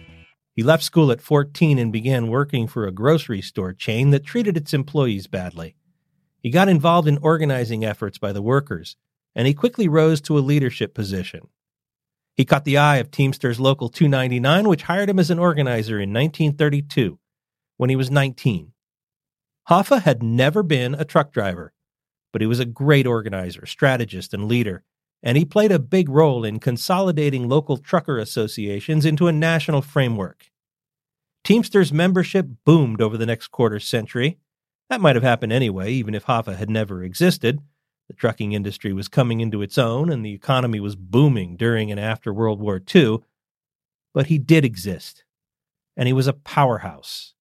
He 0.55 0.63
left 0.63 0.81
school 0.81 1.11
at 1.11 1.19
14 1.19 1.77
and 1.77 1.91
began 1.91 2.29
working 2.29 2.65
for 2.65 2.87
a 2.87 2.93
grocery 2.93 3.41
store 3.41 3.73
chain 3.73 4.11
that 4.11 4.23
treated 4.23 4.55
its 4.55 4.73
employees 4.73 5.27
badly. 5.27 5.75
He 6.41 6.51
got 6.51 6.69
involved 6.69 7.09
in 7.09 7.17
organizing 7.17 7.83
efforts 7.83 8.17
by 8.17 8.31
the 8.31 8.41
workers, 8.41 8.95
and 9.35 9.45
he 9.45 9.53
quickly 9.53 9.89
rose 9.89 10.21
to 10.21 10.37
a 10.37 10.39
leadership 10.39 10.93
position. 10.93 11.49
He 12.39 12.45
caught 12.45 12.63
the 12.63 12.77
eye 12.77 12.99
of 12.99 13.11
Teamsters 13.11 13.59
Local 13.59 13.89
299, 13.89 14.69
which 14.69 14.83
hired 14.83 15.09
him 15.09 15.19
as 15.19 15.29
an 15.29 15.39
organizer 15.39 15.99
in 15.99 16.13
1932 16.13 17.19
when 17.75 17.89
he 17.89 17.97
was 17.97 18.09
19. 18.09 18.71
Hoffa 19.67 20.03
had 20.03 20.23
never 20.23 20.63
been 20.63 20.95
a 20.95 21.03
truck 21.03 21.33
driver, 21.33 21.73
but 22.31 22.39
he 22.39 22.47
was 22.47 22.61
a 22.61 22.65
great 22.65 23.05
organizer, 23.05 23.65
strategist, 23.65 24.33
and 24.33 24.47
leader, 24.47 24.85
and 25.21 25.37
he 25.37 25.43
played 25.43 25.73
a 25.73 25.79
big 25.79 26.07
role 26.07 26.45
in 26.45 26.59
consolidating 26.59 27.49
local 27.49 27.75
trucker 27.75 28.17
associations 28.17 29.05
into 29.05 29.27
a 29.27 29.33
national 29.33 29.81
framework. 29.81 30.49
Teamsters 31.43 31.91
membership 31.91 32.47
boomed 32.63 33.01
over 33.01 33.17
the 33.17 33.25
next 33.25 33.49
quarter 33.49 33.81
century. 33.81 34.37
That 34.89 35.01
might 35.01 35.17
have 35.17 35.23
happened 35.23 35.51
anyway, 35.51 35.91
even 35.91 36.15
if 36.15 36.25
Hoffa 36.25 36.55
had 36.55 36.69
never 36.69 37.03
existed. 37.03 37.59
The 38.09 38.15
trucking 38.15 38.53
industry 38.53 38.91
was 38.91 39.07
coming 39.07 39.39
into 39.39 39.61
its 39.61 39.77
own 39.77 40.09
and 40.11 40.25
the 40.25 40.33
economy 40.33 40.79
was 40.79 40.95
booming 40.95 41.55
during 41.55 41.91
and 41.91 41.99
after 41.99 42.33
World 42.33 42.59
War 42.59 42.81
II. 42.93 43.19
But 44.15 44.25
he 44.25 44.39
did 44.39 44.65
exist, 44.65 45.23
and 45.95 46.07
he 46.07 46.13
was 46.13 46.25
a 46.25 46.33
powerhouse. 46.33 47.35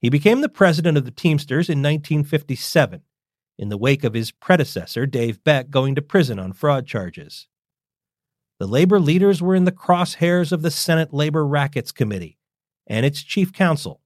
He 0.00 0.08
became 0.08 0.40
the 0.40 0.48
president 0.48 0.96
of 0.96 1.04
the 1.04 1.10
Teamsters 1.10 1.68
in 1.68 1.78
1957, 1.78 3.02
in 3.58 3.68
the 3.68 3.76
wake 3.76 4.02
of 4.02 4.14
his 4.14 4.32
predecessor, 4.32 5.04
Dave 5.04 5.44
Beck, 5.44 5.68
going 5.68 5.94
to 5.94 6.02
prison 6.02 6.38
on 6.38 6.54
fraud 6.54 6.86
charges. 6.86 7.46
The 8.58 8.66
labor 8.66 8.98
leaders 8.98 9.42
were 9.42 9.54
in 9.54 9.64
the 9.64 9.72
crosshairs 9.72 10.52
of 10.52 10.62
the 10.62 10.70
Senate 10.70 11.12
Labor 11.12 11.46
Rackets 11.46 11.92
Committee 11.92 12.38
and 12.86 13.04
its 13.04 13.22
chief 13.22 13.52
counsel, 13.52 14.00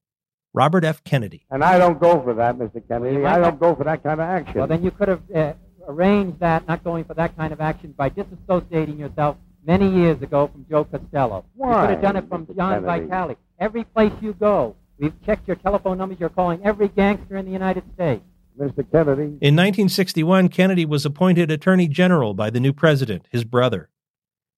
Robert 0.52 0.84
F. 0.84 1.04
Kennedy. 1.04 1.46
And 1.50 1.62
I 1.62 1.78
don't 1.78 2.00
go 2.00 2.20
for 2.22 2.34
that, 2.34 2.56
Mr. 2.56 2.82
Kennedy. 2.88 3.24
I 3.24 3.38
don't 3.38 3.60
go 3.60 3.76
for 3.76 3.84
that 3.84 4.02
kind 4.02 4.20
of 4.20 4.26
action. 4.26 4.58
Well, 4.58 4.66
then 4.66 4.82
you 4.82 4.90
could 4.90 5.08
have 5.08 5.22
uh, 5.34 5.52
arrange 5.88 6.38
that, 6.40 6.66
not 6.66 6.84
going 6.84 7.04
for 7.04 7.14
that 7.14 7.36
kind 7.36 7.52
of 7.52 7.60
action, 7.60 7.92
by 7.96 8.10
disassociating 8.10 8.98
yourself 8.98 9.36
many 9.64 9.88
years 9.90 10.20
ago 10.22 10.48
from 10.48 10.64
Joe 10.68 10.84
Costello. 10.84 11.44
Why, 11.54 11.68
You 11.68 11.86
could 11.86 11.90
have 11.94 12.02
done 12.02 12.16
it 12.16 12.28
from 12.28 12.46
Mr. 12.46 12.56
John 12.56 12.84
Kennedy? 12.84 13.06
Vitale. 13.06 13.36
Every 13.58 13.84
place 13.84 14.12
you 14.20 14.32
go, 14.34 14.76
we've 14.98 15.14
checked 15.24 15.46
your 15.46 15.56
telephone 15.56 15.98
numbers. 15.98 16.18
You're 16.20 16.28
calling 16.28 16.60
every 16.64 16.88
gangster 16.88 17.36
in 17.36 17.46
the 17.46 17.52
United 17.52 17.84
States. 17.94 18.22
Mr. 18.58 18.90
Kennedy, 18.90 19.22
In 19.22 19.54
1961, 19.54 20.48
Kennedy 20.48 20.86
was 20.86 21.04
appointed 21.04 21.50
Attorney 21.50 21.88
General 21.88 22.32
by 22.32 22.48
the 22.48 22.60
new 22.60 22.72
president, 22.72 23.26
his 23.30 23.44
brother. 23.44 23.90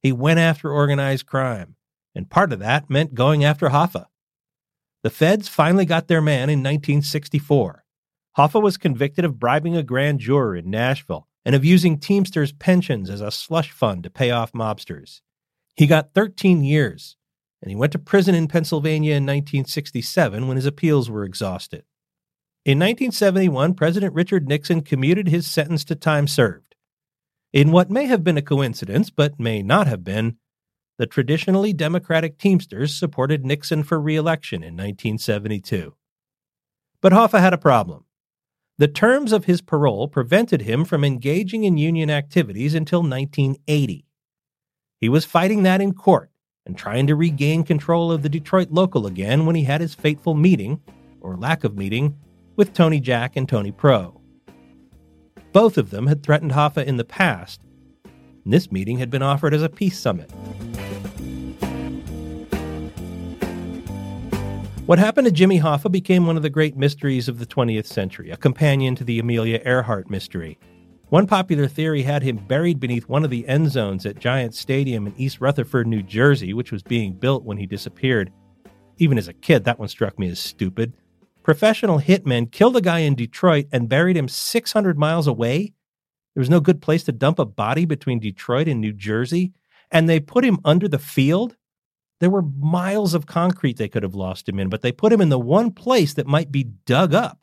He 0.00 0.12
went 0.12 0.38
after 0.38 0.70
organized 0.70 1.26
crime, 1.26 1.74
and 2.14 2.30
part 2.30 2.52
of 2.52 2.60
that 2.60 2.88
meant 2.88 3.14
going 3.14 3.42
after 3.44 3.70
Hoffa. 3.70 4.06
The 5.02 5.10
feds 5.10 5.48
finally 5.48 5.84
got 5.84 6.06
their 6.06 6.22
man 6.22 6.48
in 6.48 6.60
1964. 6.60 7.84
Hoffa 8.38 8.62
was 8.62 8.76
convicted 8.76 9.24
of 9.24 9.40
bribing 9.40 9.76
a 9.76 9.82
grand 9.82 10.20
juror 10.20 10.54
in 10.54 10.70
Nashville 10.70 11.26
and 11.44 11.56
of 11.56 11.64
using 11.64 11.98
Teamsters' 11.98 12.52
pensions 12.52 13.10
as 13.10 13.20
a 13.20 13.32
slush 13.32 13.72
fund 13.72 14.04
to 14.04 14.10
pay 14.10 14.30
off 14.30 14.52
mobsters. 14.52 15.22
He 15.74 15.88
got 15.88 16.14
13 16.14 16.62
years, 16.62 17.16
and 17.60 17.68
he 17.68 17.74
went 17.74 17.90
to 17.92 17.98
prison 17.98 18.36
in 18.36 18.46
Pennsylvania 18.46 19.12
in 19.12 19.24
1967 19.24 20.46
when 20.46 20.56
his 20.56 20.66
appeals 20.66 21.10
were 21.10 21.24
exhausted. 21.24 21.82
In 22.64 22.78
1971, 22.78 23.74
President 23.74 24.14
Richard 24.14 24.46
Nixon 24.46 24.82
commuted 24.82 25.26
his 25.26 25.44
sentence 25.44 25.84
to 25.86 25.96
time 25.96 26.28
served. 26.28 26.76
In 27.52 27.72
what 27.72 27.90
may 27.90 28.04
have 28.04 28.22
been 28.22 28.38
a 28.38 28.42
coincidence, 28.42 29.10
but 29.10 29.40
may 29.40 29.62
not 29.62 29.88
have 29.88 30.04
been, 30.04 30.36
the 30.96 31.06
traditionally 31.06 31.72
Democratic 31.72 32.38
Teamsters 32.38 32.94
supported 32.94 33.44
Nixon 33.44 33.82
for 33.82 34.00
re 34.00 34.14
election 34.14 34.62
in 34.62 34.74
1972. 34.74 35.94
But 37.00 37.12
Hoffa 37.12 37.40
had 37.40 37.52
a 37.52 37.58
problem. 37.58 38.04
The 38.78 38.86
terms 38.86 39.32
of 39.32 39.46
his 39.46 39.60
parole 39.60 40.06
prevented 40.06 40.62
him 40.62 40.84
from 40.84 41.04
engaging 41.04 41.64
in 41.64 41.78
union 41.78 42.10
activities 42.10 42.74
until 42.74 43.00
1980. 43.00 44.06
He 45.00 45.08
was 45.08 45.24
fighting 45.24 45.64
that 45.64 45.80
in 45.80 45.94
court 45.94 46.30
and 46.64 46.78
trying 46.78 47.08
to 47.08 47.16
regain 47.16 47.64
control 47.64 48.12
of 48.12 48.22
the 48.22 48.28
Detroit 48.28 48.70
local 48.70 49.06
again 49.06 49.46
when 49.46 49.56
he 49.56 49.64
had 49.64 49.80
his 49.80 49.94
fateful 49.94 50.34
meeting, 50.34 50.80
or 51.20 51.36
lack 51.36 51.64
of 51.64 51.76
meeting, 51.76 52.16
with 52.54 52.72
Tony 52.72 53.00
Jack 53.00 53.34
and 53.34 53.48
Tony 53.48 53.72
Pro. 53.72 54.20
Both 55.52 55.76
of 55.76 55.90
them 55.90 56.06
had 56.06 56.22
threatened 56.22 56.52
Hoffa 56.52 56.86
in 56.86 56.98
the 56.98 57.04
past, 57.04 57.60
and 58.44 58.52
this 58.52 58.70
meeting 58.70 58.98
had 58.98 59.10
been 59.10 59.22
offered 59.22 59.54
as 59.54 59.62
a 59.62 59.68
peace 59.68 59.98
summit. 59.98 60.30
What 64.88 64.98
happened 64.98 65.26
to 65.26 65.30
Jimmy 65.30 65.60
Hoffa 65.60 65.92
became 65.92 66.26
one 66.26 66.38
of 66.38 66.42
the 66.42 66.48
great 66.48 66.74
mysteries 66.74 67.28
of 67.28 67.38
the 67.38 67.44
20th 67.44 67.84
century, 67.84 68.30
a 68.30 68.38
companion 68.38 68.94
to 68.94 69.04
the 69.04 69.18
Amelia 69.18 69.60
Earhart 69.62 70.08
mystery. 70.08 70.58
One 71.10 71.26
popular 71.26 71.68
theory 71.68 72.00
had 72.00 72.22
him 72.22 72.38
buried 72.38 72.80
beneath 72.80 73.06
one 73.06 73.22
of 73.22 73.28
the 73.28 73.46
end 73.46 73.70
zones 73.70 74.06
at 74.06 74.18
Giant 74.18 74.54
Stadium 74.54 75.06
in 75.06 75.12
East 75.18 75.42
Rutherford, 75.42 75.86
New 75.86 76.02
Jersey, 76.02 76.54
which 76.54 76.72
was 76.72 76.82
being 76.82 77.12
built 77.12 77.44
when 77.44 77.58
he 77.58 77.66
disappeared. 77.66 78.32
Even 78.96 79.18
as 79.18 79.28
a 79.28 79.34
kid, 79.34 79.64
that 79.64 79.78
one 79.78 79.88
struck 79.88 80.18
me 80.18 80.30
as 80.30 80.40
stupid. 80.40 80.94
Professional 81.42 82.00
hitmen 82.00 82.50
killed 82.50 82.78
a 82.78 82.80
guy 82.80 83.00
in 83.00 83.14
Detroit 83.14 83.66
and 83.70 83.90
buried 83.90 84.16
him 84.16 84.26
600 84.26 84.98
miles 84.98 85.26
away. 85.26 85.74
There 86.34 86.40
was 86.40 86.48
no 86.48 86.60
good 86.60 86.80
place 86.80 87.04
to 87.04 87.12
dump 87.12 87.38
a 87.38 87.44
body 87.44 87.84
between 87.84 88.20
Detroit 88.20 88.68
and 88.68 88.80
New 88.80 88.94
Jersey, 88.94 89.52
and 89.90 90.08
they 90.08 90.18
put 90.18 90.46
him 90.46 90.60
under 90.64 90.88
the 90.88 90.98
field. 90.98 91.57
There 92.20 92.30
were 92.30 92.42
miles 92.42 93.14
of 93.14 93.26
concrete 93.26 93.76
they 93.76 93.88
could 93.88 94.02
have 94.02 94.14
lost 94.14 94.48
him 94.48 94.58
in, 94.58 94.68
but 94.68 94.82
they 94.82 94.92
put 94.92 95.12
him 95.12 95.20
in 95.20 95.28
the 95.28 95.38
one 95.38 95.70
place 95.70 96.14
that 96.14 96.26
might 96.26 96.50
be 96.50 96.64
dug 96.64 97.14
up. 97.14 97.40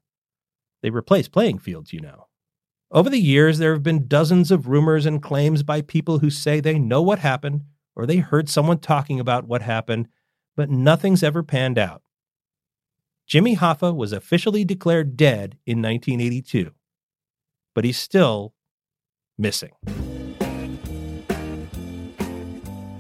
They 0.81 0.89
replaced 0.89 1.31
playing 1.31 1.59
fields, 1.59 1.93
you 1.93 2.01
know. 2.01 2.27
Over 2.91 3.09
the 3.09 3.19
years, 3.19 3.57
there 3.57 3.73
have 3.73 3.83
been 3.83 4.07
dozens 4.07 4.51
of 4.51 4.67
rumors 4.67 5.05
and 5.05 5.21
claims 5.21 5.63
by 5.63 5.81
people 5.81 6.19
who 6.19 6.29
say 6.29 6.59
they 6.59 6.77
know 6.77 7.01
what 7.01 7.19
happened 7.19 7.63
or 7.95 8.05
they 8.05 8.17
heard 8.17 8.49
someone 8.49 8.79
talking 8.79 9.19
about 9.19 9.47
what 9.47 9.61
happened, 9.61 10.07
but 10.55 10.69
nothing's 10.69 11.23
ever 11.23 11.41
panned 11.41 11.77
out. 11.77 12.01
Jimmy 13.25 13.55
Hoffa 13.55 13.95
was 13.95 14.11
officially 14.11 14.63
declared 14.63 15.17
dead 15.17 15.57
in 15.65 15.81
1982, 15.81 16.71
but 17.73 17.83
he's 17.83 17.97
still 17.97 18.53
missing. 19.37 19.71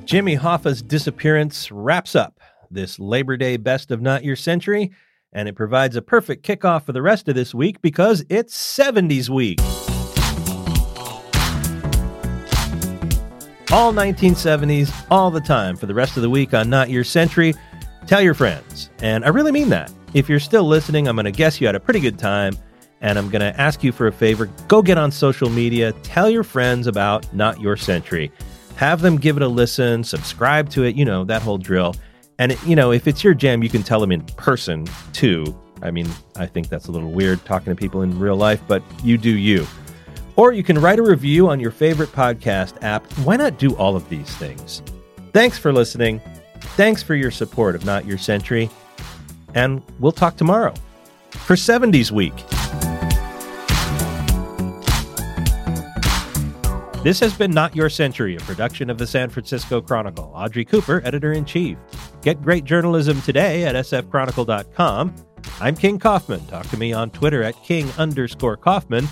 Jimmy 0.05 0.35
Hoffa's 0.35 0.83
disappearance 0.83 1.71
wraps 1.71 2.15
up 2.15 2.39
this 2.69 2.99
Labor 2.99 3.37
Day 3.37 3.57
best 3.57 3.89
of 3.89 4.01
Not 4.01 4.23
Your 4.23 4.35
Century, 4.35 4.91
and 5.33 5.49
it 5.49 5.55
provides 5.55 5.95
a 5.95 6.01
perfect 6.01 6.45
kickoff 6.45 6.85
for 6.85 6.93
the 6.93 7.01
rest 7.01 7.27
of 7.27 7.33
this 7.33 7.55
week 7.55 7.81
because 7.81 8.23
it's 8.29 8.55
70s 8.55 9.29
week. 9.29 9.59
All 13.71 13.91
1970s, 13.91 14.93
all 15.09 15.31
the 15.31 15.41
time 15.41 15.75
for 15.75 15.87
the 15.87 15.95
rest 15.95 16.17
of 16.17 16.21
the 16.21 16.29
week 16.29 16.53
on 16.53 16.69
Not 16.69 16.91
Your 16.91 17.03
Century. 17.03 17.55
Tell 18.05 18.21
your 18.21 18.35
friends. 18.35 18.91
And 18.99 19.25
I 19.25 19.29
really 19.29 19.51
mean 19.51 19.69
that. 19.69 19.91
If 20.13 20.29
you're 20.29 20.39
still 20.39 20.65
listening, 20.65 21.07
I'm 21.07 21.15
going 21.15 21.25
to 21.25 21.31
guess 21.31 21.59
you 21.59 21.65
had 21.65 21.75
a 21.75 21.79
pretty 21.79 21.99
good 21.99 22.19
time. 22.19 22.55
And 23.01 23.17
I'm 23.17 23.29
going 23.29 23.41
to 23.41 23.59
ask 23.59 23.83
you 23.83 23.91
for 23.91 24.05
a 24.05 24.11
favor 24.11 24.45
go 24.67 24.83
get 24.83 24.99
on 24.99 25.11
social 25.11 25.49
media, 25.49 25.93
tell 26.03 26.29
your 26.29 26.43
friends 26.43 26.85
about 26.85 27.31
Not 27.33 27.59
Your 27.59 27.75
Century. 27.75 28.31
Have 28.75 29.01
them 29.01 29.17
give 29.17 29.37
it 29.37 29.43
a 29.43 29.47
listen, 29.47 30.03
subscribe 30.03 30.69
to 30.71 30.83
it, 30.83 30.95
you 30.95 31.05
know, 31.05 31.23
that 31.25 31.41
whole 31.41 31.57
drill. 31.57 31.95
And, 32.39 32.51
it, 32.51 32.63
you 32.65 32.75
know, 32.75 32.91
if 32.91 33.07
it's 33.07 33.23
your 33.23 33.33
jam, 33.33 33.63
you 33.63 33.69
can 33.69 33.83
tell 33.83 33.99
them 33.99 34.11
in 34.11 34.21
person 34.21 34.87
too. 35.13 35.57
I 35.81 35.91
mean, 35.91 36.07
I 36.35 36.45
think 36.45 36.69
that's 36.69 36.87
a 36.87 36.91
little 36.91 37.11
weird 37.11 37.43
talking 37.45 37.73
to 37.73 37.75
people 37.75 38.01
in 38.01 38.17
real 38.19 38.35
life, 38.35 38.61
but 38.67 38.83
you 39.03 39.17
do 39.17 39.35
you. 39.37 39.65
Or 40.35 40.51
you 40.51 40.63
can 40.63 40.77
write 40.79 40.99
a 40.99 41.03
review 41.03 41.47
on 41.47 41.59
your 41.59 41.71
favorite 41.71 42.11
podcast 42.11 42.81
app. 42.83 43.09
Why 43.19 43.37
not 43.37 43.57
do 43.57 43.75
all 43.77 43.95
of 43.95 44.07
these 44.09 44.29
things? 44.35 44.81
Thanks 45.31 45.57
for 45.57 45.71
listening. 45.71 46.21
Thanks 46.59 47.01
for 47.01 47.15
your 47.15 47.31
support 47.31 47.75
of 47.75 47.85
Not 47.85 48.05
Your 48.05 48.17
Century. 48.17 48.69
And 49.53 49.81
we'll 49.99 50.11
talk 50.11 50.35
tomorrow 50.35 50.73
for 51.31 51.55
70s 51.55 52.11
Week. 52.11 52.33
This 57.05 57.19
has 57.19 57.35
been 57.37 57.51
Not 57.51 57.75
Your 57.75 57.87
Century, 57.87 58.35
a 58.35 58.39
production 58.39 58.89
of 58.89 58.97
the 58.97 59.05
San 59.05 59.29
Francisco 59.29 59.79
Chronicle. 59.79 60.31
Audrey 60.33 60.65
Cooper, 60.65 61.03
editor 61.05 61.33
in 61.33 61.45
chief. 61.45 61.77
Get 62.23 62.41
great 62.41 62.63
journalism 62.63 63.21
today 63.21 63.63
at 63.63 63.75
sfchronicle.com. 63.75 65.13
I'm 65.61 65.75
King 65.75 65.99
Kaufman. 65.99 66.43
Talk 66.47 66.67
to 66.69 66.77
me 66.77 66.93
on 66.93 67.11
Twitter 67.11 67.43
at 67.43 67.61
king 67.61 67.87
underscore 67.99 68.57
Kaufman. 68.57 69.07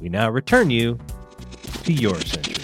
We 0.00 0.08
now 0.08 0.30
return 0.30 0.70
you 0.70 0.98
to 1.84 1.92
your 1.92 2.16
century. 2.22 2.57